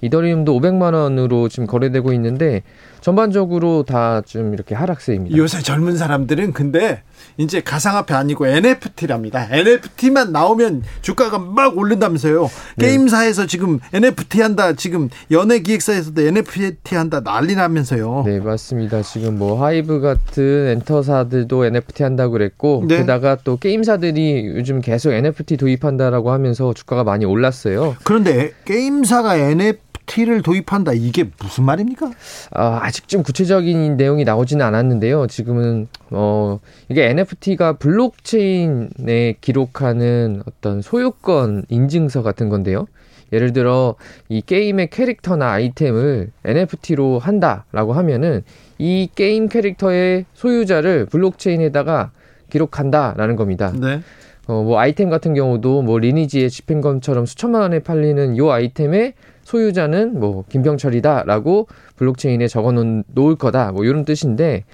[0.00, 2.62] 이더리움도 500만 원으로 지금 거래되고 있는데
[3.00, 5.36] 전반적으로 다 좀 이렇게 하락세입니다.
[5.36, 7.02] 요새 젊은 사람들은 근데
[7.38, 9.48] 이제 가상화폐 아니고 NFT랍니다.
[9.50, 12.50] NFT만 나오면 주가가 막 오른다면서요.
[12.76, 12.86] 네.
[12.88, 14.72] 게임사에서 지금 NFT 한다.
[14.74, 17.20] 지금 연예 기획사에서도 NFT 한다.
[17.20, 18.24] 난리 나면서요.
[18.26, 19.02] 네, 맞습니다.
[19.02, 22.98] 지금 뭐 하이브 같은 엔터사들도 NFT 한다고 그랬고 네.
[22.98, 27.96] 게다가 또 게임사들이 요즘 계속 NFT 도입한다라고 하면서 주가가 많이 올랐어요.
[28.04, 32.10] 그런데 게임사가 NFT NFT를 도입한다 이게 무슨 말입니까?
[32.52, 35.26] 아, 아직 좀 구체적인 내용이 나오지는 않았는데요.
[35.26, 42.86] 지금은 어 이게 NFT가 블록체인에 기록하는 어떤 소유권 인증서 같은 건데요.
[43.32, 43.96] 예를 들어
[44.30, 48.42] 이 게임의 캐릭터나 아이템을 NFT로 한다라고 하면은
[48.78, 52.10] 이 게임 캐릭터의 소유자를 블록체인에다가
[52.48, 53.72] 기록한다라는 겁니다.
[53.78, 54.00] 네.
[54.46, 59.12] 어, 뭐 아이템 같은 경우도 뭐 리니지의 집행검처럼 수천만 원에 팔리는 요 아이템의
[59.48, 64.64] 소유자는 뭐 김병철이다라고 블록체인에 적어 놓을 거다 뭐 이런 뜻인데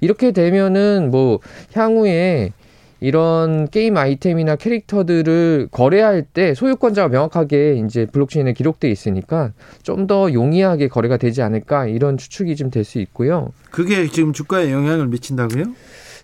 [0.00, 1.38] 이렇게 되면은 뭐
[1.74, 2.50] 향후에
[2.98, 9.52] 이런 게임 아이템이나 캐릭터들을 거래할 때 소유권자가 명확하게 이제 블록체인에 기록돼 있으니까
[9.82, 13.52] 좀 더 용이하게 거래가 되지 않을까 이런 추측이 좀 될 수 있고요.
[13.70, 15.64] 그게 지금 주가에 영향을 미친다고요?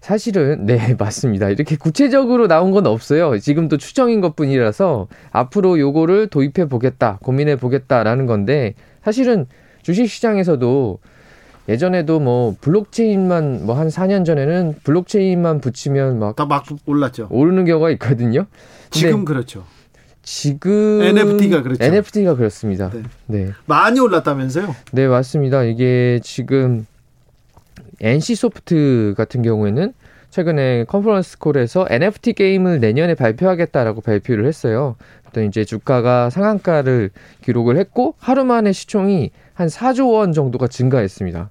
[0.03, 1.48] 사실은 네 맞습니다.
[1.48, 3.38] 이렇게 구체적으로 나온 건 없어요.
[3.38, 8.74] 지금도 추정인 것뿐이라서 앞으로 요거를 도입해 보겠다, 고민해 보겠다라는 건데
[9.05, 9.46] 사실은
[9.82, 10.98] 주식 시장에서도
[11.68, 17.28] 예전에도 뭐 블록체인만 뭐 한 4년 전에는 블록체인만 붙이면 막 다막 올랐죠.
[17.30, 18.46] 오르는 경우가 있거든요.
[18.90, 19.64] 지금 그렇죠.
[20.24, 21.82] 지금 NFT가 그렇죠.
[21.84, 22.90] NFT가 그렇습니다.
[22.92, 23.03] 네.
[23.26, 23.50] 네.
[23.66, 24.74] 많이 올랐다면서요?
[24.92, 25.62] 네, 맞습니다.
[25.62, 26.86] 이게 지금
[28.03, 29.92] NC 소프트 같은 경우에는
[30.30, 34.96] 최근에 컨퍼런스 콜에서 NFT 게임을 내년에 발표하겠다라고 발표를 했어요.
[35.32, 37.11] 또 이제 주가가 상한가를
[37.42, 41.50] 기록을 했고 하루 만에 시총이 한 4조 원 정도가 증가했습니다.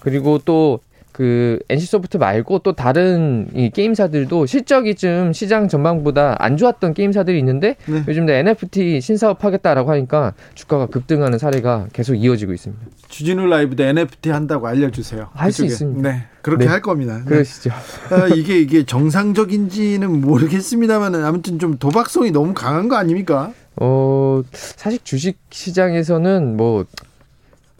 [0.00, 0.80] 그리고 또
[1.12, 7.76] 그 NC소프트 말고 또 다른 이 게임사들도 실적이 좀 시장 전망보다 안 좋았던 게임사들이 있는데
[7.86, 8.04] 네.
[8.06, 12.82] 요즘 NFT 신사업 하겠다라고 하니까 주가가 급등하는 사례가 계속 이어지고 있습니다.
[13.08, 15.28] 주진우 라이브도 NFT 한다고 알려주세요.
[15.34, 16.08] 할 수 있습니다.
[16.08, 16.70] 네, 그렇게 네.
[16.70, 17.18] 할 겁니다.
[17.18, 17.24] 네.
[17.24, 17.70] 그러시죠.
[18.10, 23.52] 아, 이게 이게 정상적인지는 모르겠습니다만 아무튼 좀 도박성이 너무 강한 거 아닙니까?
[23.76, 26.84] 어, 사실 주식 시장에서는 뭐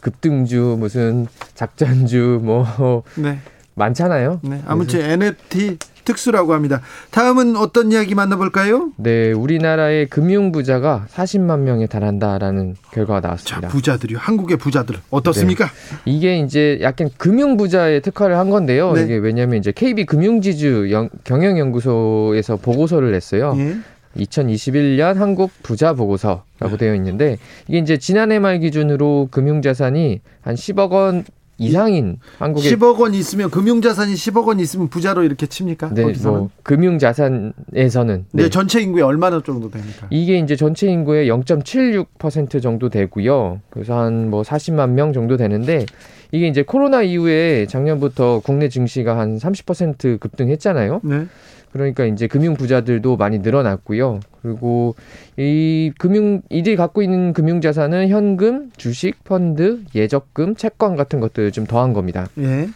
[0.01, 3.39] 급등주 무슨 작전주 뭐 네.
[3.75, 4.41] 많잖아요.
[4.43, 4.61] 네.
[4.65, 6.81] 아무튼 NFT 특수라고 합니다.
[7.11, 8.91] 다음은 어떤 이야기 만나볼까요?
[8.97, 13.67] 네, 우리나라의 금융 부자가 40만 명에 달한다라는 결과가 나왔습니다.
[13.67, 15.65] 자, 부자들이 한국의 부자들 어떻습니까?
[15.65, 15.71] 네.
[16.05, 18.93] 이게 이제 약간 금융 부자에 특화를 한 건데요.
[18.93, 19.03] 네.
[19.03, 20.89] 이게 왜냐하면 이제 KB 금융지주
[21.23, 23.53] 경영연구소에서 보고서를 냈어요.
[23.57, 23.77] 예.
[24.17, 26.77] 2021년 한국 부자 보고서라고 네.
[26.77, 27.37] 되어 있는데
[27.67, 31.23] 이게 이제 지난해 말 기준으로 금융 자산이 한 10억 원
[31.57, 35.93] 이상인 한국의 10억 원 있으면 금융 자산이 10억 원 있으면 부자로 이렇게 칩니까?
[35.93, 38.49] 네, 뭐 금융 자산에서는 네.
[38.49, 40.07] 전체 인구의 얼마나 정도 됩니까?
[40.09, 43.61] 이게 이제 전체 인구의 0.76% 정도 되고요.
[43.69, 45.85] 그래서 한 뭐 40만 명 정도 되는데
[46.31, 51.01] 이게 이제 코로나 이후에 작년부터 국내 증시가 한 30% 급등했잖아요.
[51.03, 51.25] 네.
[51.71, 54.19] 그러니까 이제 금융 부자들도 많이 늘어났고요.
[54.41, 54.95] 그리고
[55.37, 61.65] 이 금융 이들이 갖고 있는 금융 자산은 현금, 주식, 펀드, 예적금, 채권 같은 것들을 좀
[61.65, 62.27] 더한 겁니다.
[62.39, 62.67] 예.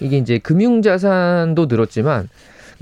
[0.00, 2.28] 이게 이제 금융 자산도 늘었지만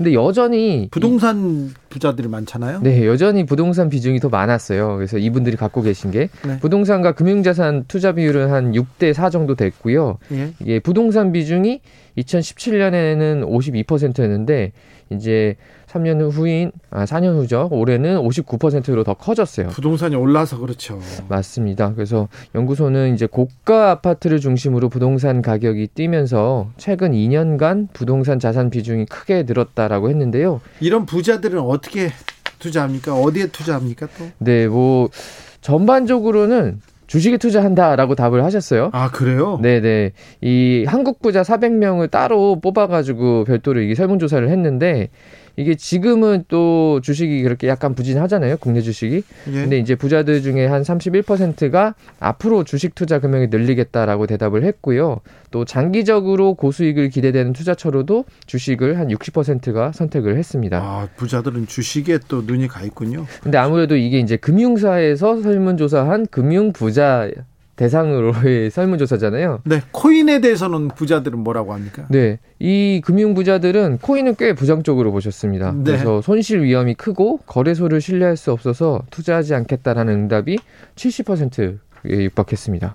[0.01, 2.81] 근데 여전히 부동산 부자들이 많잖아요.
[2.81, 4.95] 네, 여전히 부동산 비중이 더 많았어요.
[4.95, 6.59] 그래서 이분들이 갖고 계신 게 네.
[6.59, 10.17] 부동산과 금융자산 투자 비율은 한 6대 4 정도 됐고요.
[10.31, 10.53] 예.
[10.59, 11.81] 이게 부동산 비중이
[12.17, 13.47] 2017년에는
[13.85, 14.71] 52%였는데
[15.11, 15.55] 이제
[15.87, 17.67] 3년 후인 아 4년 후죠.
[17.71, 19.67] 올해는 59%로 더 커졌어요.
[19.69, 20.99] 부동산이 올라서 그렇죠.
[21.27, 21.93] 맞습니다.
[21.93, 29.43] 그래서 연구소는 이제 고가 아파트를 중심으로 부동산 가격이 뛰면서 최근 2년간 부동산 자산 비중이 크게
[29.43, 30.61] 늘었다라고 했는데요.
[30.79, 32.09] 이런 부자들은 어떻게
[32.59, 33.15] 투자합니까?
[33.15, 34.29] 어디에 투자합니까 또?
[34.37, 35.09] 네, 뭐
[35.61, 36.81] 전반적으로는
[37.11, 38.89] 주식에 투자한다라고 답을 하셨어요.
[38.93, 39.59] 아 그래요?
[39.61, 40.13] 네네.
[40.39, 45.09] 이 한국 부자 400명을 따로 뽑아가지고 별도로 이게 설문조사를 했는데
[45.55, 48.57] 이게 지금은 또 주식이 그렇게 약간 부진하잖아요.
[48.57, 49.23] 국내 주식이.
[49.47, 49.51] 예.
[49.51, 55.21] 근데 이제 부자들 중에 한 31%가 앞으로 주식 투자 금액을 늘리겠다라고 대답을 했고요.
[55.51, 60.77] 또 장기적으로 고수익을 기대되는 투자처로도 주식을 한 60%가 선택을 했습니다.
[60.81, 63.25] 아 부자들은 주식에 또 눈이 가 있군요.
[63.41, 67.29] 근데 아무래도 이게 이제 금융사에서 설문조사한 금융 부자
[67.75, 69.61] 대상으로의 설문조사잖아요.
[69.65, 72.05] 네 코인에 대해서는 부자들은 뭐라고 합니까?
[72.09, 72.39] 네.
[72.59, 75.71] 이 금융 부자들은 코인은 꽤 부정적으로 보셨습니다.
[75.71, 75.83] 네.
[75.83, 80.57] 그래서 손실 위험이 크고 거래소를 신뢰할 수 없어서 투자하지 않겠다라는 응답이
[80.95, 82.93] 70%에 육박했습니다.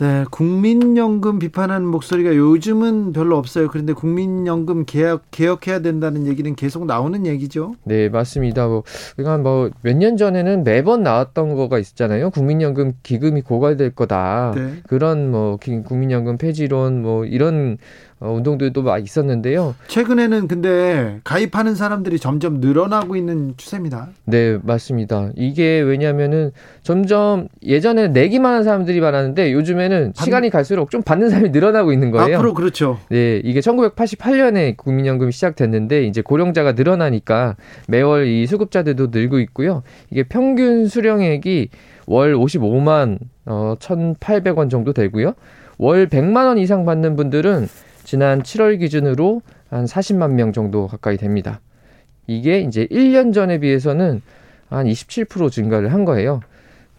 [0.00, 3.68] 네, 국민연금 비판하는 목소리가 요즘은 별로 없어요.
[3.68, 7.74] 그런데 국민연금 개혁 개혁해야 된다는 얘기는 계속 나오는 얘기죠.
[7.84, 8.66] 네, 맞습니다.
[8.66, 8.82] 뭐,
[9.16, 12.30] 그러니까 뭐, 몇 년 전에는 매번 나왔던 거가 있었잖아요.
[12.30, 14.52] 국민연금 기금이 고갈될 거다.
[14.56, 14.72] 네.
[14.88, 19.74] 그런 뭐, 기- 국민연금 폐지론 뭐, 이런 어, 운동들도 막 있었는데요.
[19.88, 24.08] 최근에는 근데 가입하는 사람들이 점점 늘어나고 있는 추세입니다.
[24.26, 25.30] 네, 맞습니다.
[25.36, 26.52] 이게 왜냐면은
[26.82, 32.10] 점점 예전에 내기만 하는 사람들이 많았는데 요즘에는 받- 시간이 갈수록 좀 받는 사람이 늘어나고 있는
[32.10, 32.36] 거예요.
[32.36, 32.98] 앞으로 그렇죠.
[33.08, 37.56] 네, 이게 1988년에 국민연금이 시작됐는데 이제 고령자가 늘어나니까
[37.88, 39.82] 매월 이 수급자들도 늘고 있고요.
[40.10, 41.70] 이게 평균 수령액이
[42.06, 45.34] 월 55만 어 1,800원 정도 되고요.
[45.78, 47.66] 월 100만 원 이상 받는 분들은
[48.10, 51.60] 지난 7월 기준으로 한 40만 명 정도 가까이 됩니다.
[52.26, 54.20] 이게 이제 1년 전에 비해서는
[54.68, 56.40] 한 27% 증가를 한 거예요.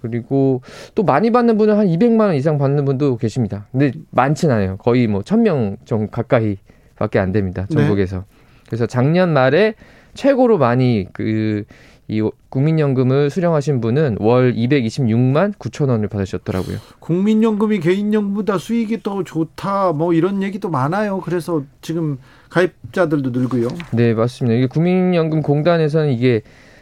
[0.02, 0.62] 그리고
[0.96, 3.68] 또 많이 받는 분은 한 200만 원 이상 받는 분도 계십니다.
[3.74, 4.78] 근데 많진 않아요.
[4.78, 7.68] 거의 뭐 1000명 정도 가까이밖에 안 됩니다.
[7.70, 7.76] 네.
[7.76, 8.24] 전국에서.
[8.68, 9.74] 그래서 작년 말에
[10.14, 11.66] 최고로 많이 그
[12.12, 16.78] 이 국민연금을 수령하신 분은 월 226만 9천 원을 받으셨더라고요.
[17.00, 19.94] 국민연금이 개인연금보다 수익이 더 좋다.
[19.94, 21.22] 뭐 이런 얘기도 많아요.
[21.22, 22.18] 그래서 지금
[22.50, 23.70] 가입자들도 늘고요.
[23.94, 24.58] 네, 맞습니다.
[24.58, 26.42] 이게 국민연금 공단에서는 이게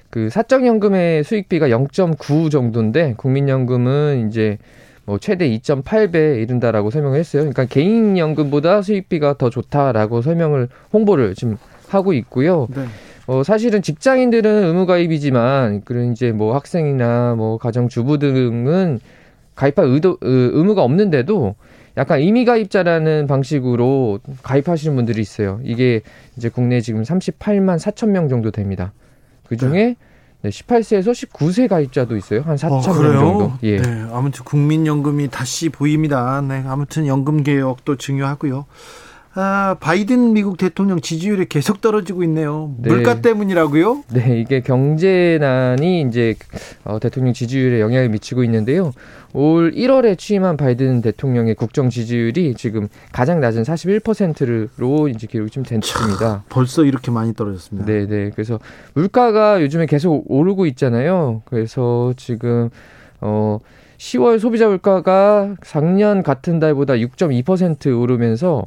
[0.10, 4.58] 그 사적연금의 수익비가 0.9 정도인데 국민연금은 이제
[5.06, 7.44] 뭐 최대 2.8배 이른다라고 설명을 했어요.
[7.44, 11.58] 그러니까 개인연금보다 수익비가 더 좋다라고 설명을 홍보를 지금
[11.88, 12.68] 하고 있고요.
[12.74, 12.86] 네.
[13.30, 19.00] 어, 사실은 직장인들은 의무가입이지만 그런 이제 뭐 학생이나 뭐 가정주부 등은
[19.54, 21.54] 가입할 의도 의- 의무가 없는데도
[21.96, 25.60] 약간 임의가입자라는 방식으로 가입하시는 분들이 있어요.
[25.64, 26.02] 이게
[26.38, 28.94] 이제 국내 지금 38만 4천 명 정도 됩니다.
[29.48, 29.96] 그 중에
[30.42, 32.42] 네, 18세에서 19세 가입자도 있어요.
[32.42, 33.20] 한 4천 어, 명 그래요?
[33.20, 33.52] 정도.
[33.62, 33.78] 예.
[33.78, 36.42] 네, 아무튼 국민연금이 다시 보입니다.
[36.42, 38.66] 네, 아무튼 연금 개혁도 중요하고요.
[39.36, 42.74] 아, 바이든 미국 대통령 지지율이 계속 떨어지고 있네요.
[42.78, 42.90] 네.
[42.90, 44.04] 물가 때문이라고요?
[44.14, 46.36] 네, 이게 경제난이 이제
[46.84, 48.92] 어, 대통령 지지율에 영향을 미치고 있는데요.
[49.34, 56.44] 올 1월에 취임한 바이든 대통령의 국정 지지율이 지금 가장 낮은 41%로 이제 기록이 좀 됐습니다.
[56.50, 57.86] 벌써 이렇게 많이 떨어졌습니다.
[57.86, 58.32] 네, 네.
[58.34, 58.60] 그래서
[58.96, 61.44] 물가가 요즘에 계속 오르고 있잖아요.
[61.46, 62.72] 그래서 지금
[63.22, 63.60] 어
[64.00, 68.66] 10월 소비자 물가가 작년 같은 달보다 6.2% 오르면서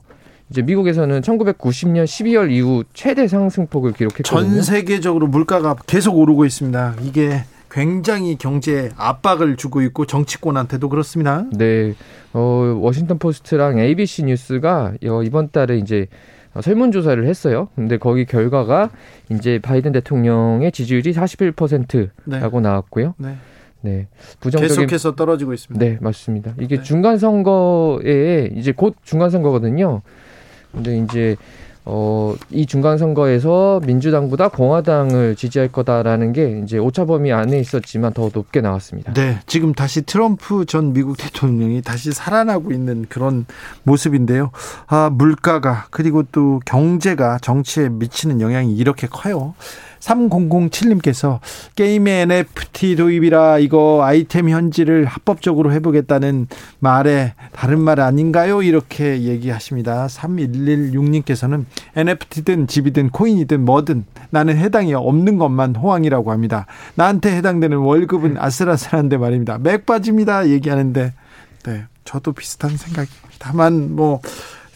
[0.53, 4.51] 이제 미국에서는 1990년 12월 이후 최대 상승폭을 기록했거든요.
[4.51, 6.97] 전 세계적으로 물가가 계속 오르고 있습니다.
[7.01, 11.47] 이게 굉장히 경제에 압박을 주고 있고 정치권한테도 그렇습니다.
[11.53, 11.95] 네,
[12.35, 16.07] 어, 워싱턴 포스트랑 ABC 뉴스가 어, 이번 달에 이제
[16.53, 17.69] 어, 설문조사를 했어요.
[17.75, 18.91] 근데 거기 결과가
[19.31, 22.69] 이제 바이든 대통령의 지지율이 41%라고 네.
[22.69, 23.15] 나왔고요.
[23.17, 23.37] 네.
[23.81, 24.07] 네,
[24.39, 25.85] 부정적인 계속해서 떨어지고 있습니다.
[25.85, 26.53] 네, 맞습니다.
[26.61, 26.83] 이게 네.
[26.83, 30.03] 중간 선거에 이제 곧 중간 선거거든요.
[30.73, 31.37] 근데 이제
[31.85, 38.31] 어, 이 중간 선거에서 민주당보다 공화당을 지지할 거다라는 게 이제 오차 범위 안에 있었지만 더
[38.33, 39.13] 높게 나왔습니다.
[39.15, 43.47] 네, 지금 다시 트럼프 전 미국 대통령이 다시 살아나고 있는 그런
[43.83, 44.53] 모습인데요.
[44.87, 49.55] 아, 물가가 그리고 또 경제가 정치에 미치는 영향이 이렇게 커요.
[50.03, 51.39] 3007님께서
[51.77, 56.49] 게임의 NFT 도입이라 이거 아이템 현질을 합법적으로 해보겠다는
[56.81, 58.63] 말에 다른 말 아닌가요?
[58.63, 60.07] 이렇게 얘기하십니다.
[60.09, 61.65] 3116님께서는
[61.97, 66.67] NFT든 집이든 코인이든 뭐든 나는 해당이 없는 것만 호황이라고 합니다.
[66.95, 69.59] 나한테 해당되는 월급은 아슬아슬한데 말입니다.
[69.59, 70.49] 맥 빠집니다.
[70.49, 71.13] 얘기하는데
[71.65, 73.29] 네, 저도 비슷한 생각입니다.
[73.39, 74.21] 다만 뭐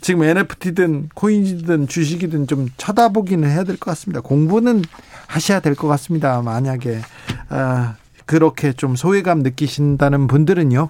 [0.01, 4.20] 지금 NFT든 코인이든 주식이든 좀 쳐다보기는 해야 될 것 같습니다.
[4.20, 4.83] 공부는
[5.27, 6.41] 하셔야 될 것 같습니다.
[6.43, 7.01] 만약에
[7.49, 10.89] 아, 그렇게 좀 소외감 느끼신다는 분들은요.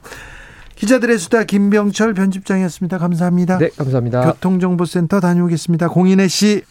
[0.77, 2.99] 기자들의 수다 김병철 편집장이었습니다.
[2.99, 3.59] 감사합니다.
[3.59, 4.33] 네, 감사합니다.
[4.33, 5.89] 교통정보센터 다녀오겠습니다.
[5.89, 6.63] 공인혜 씨.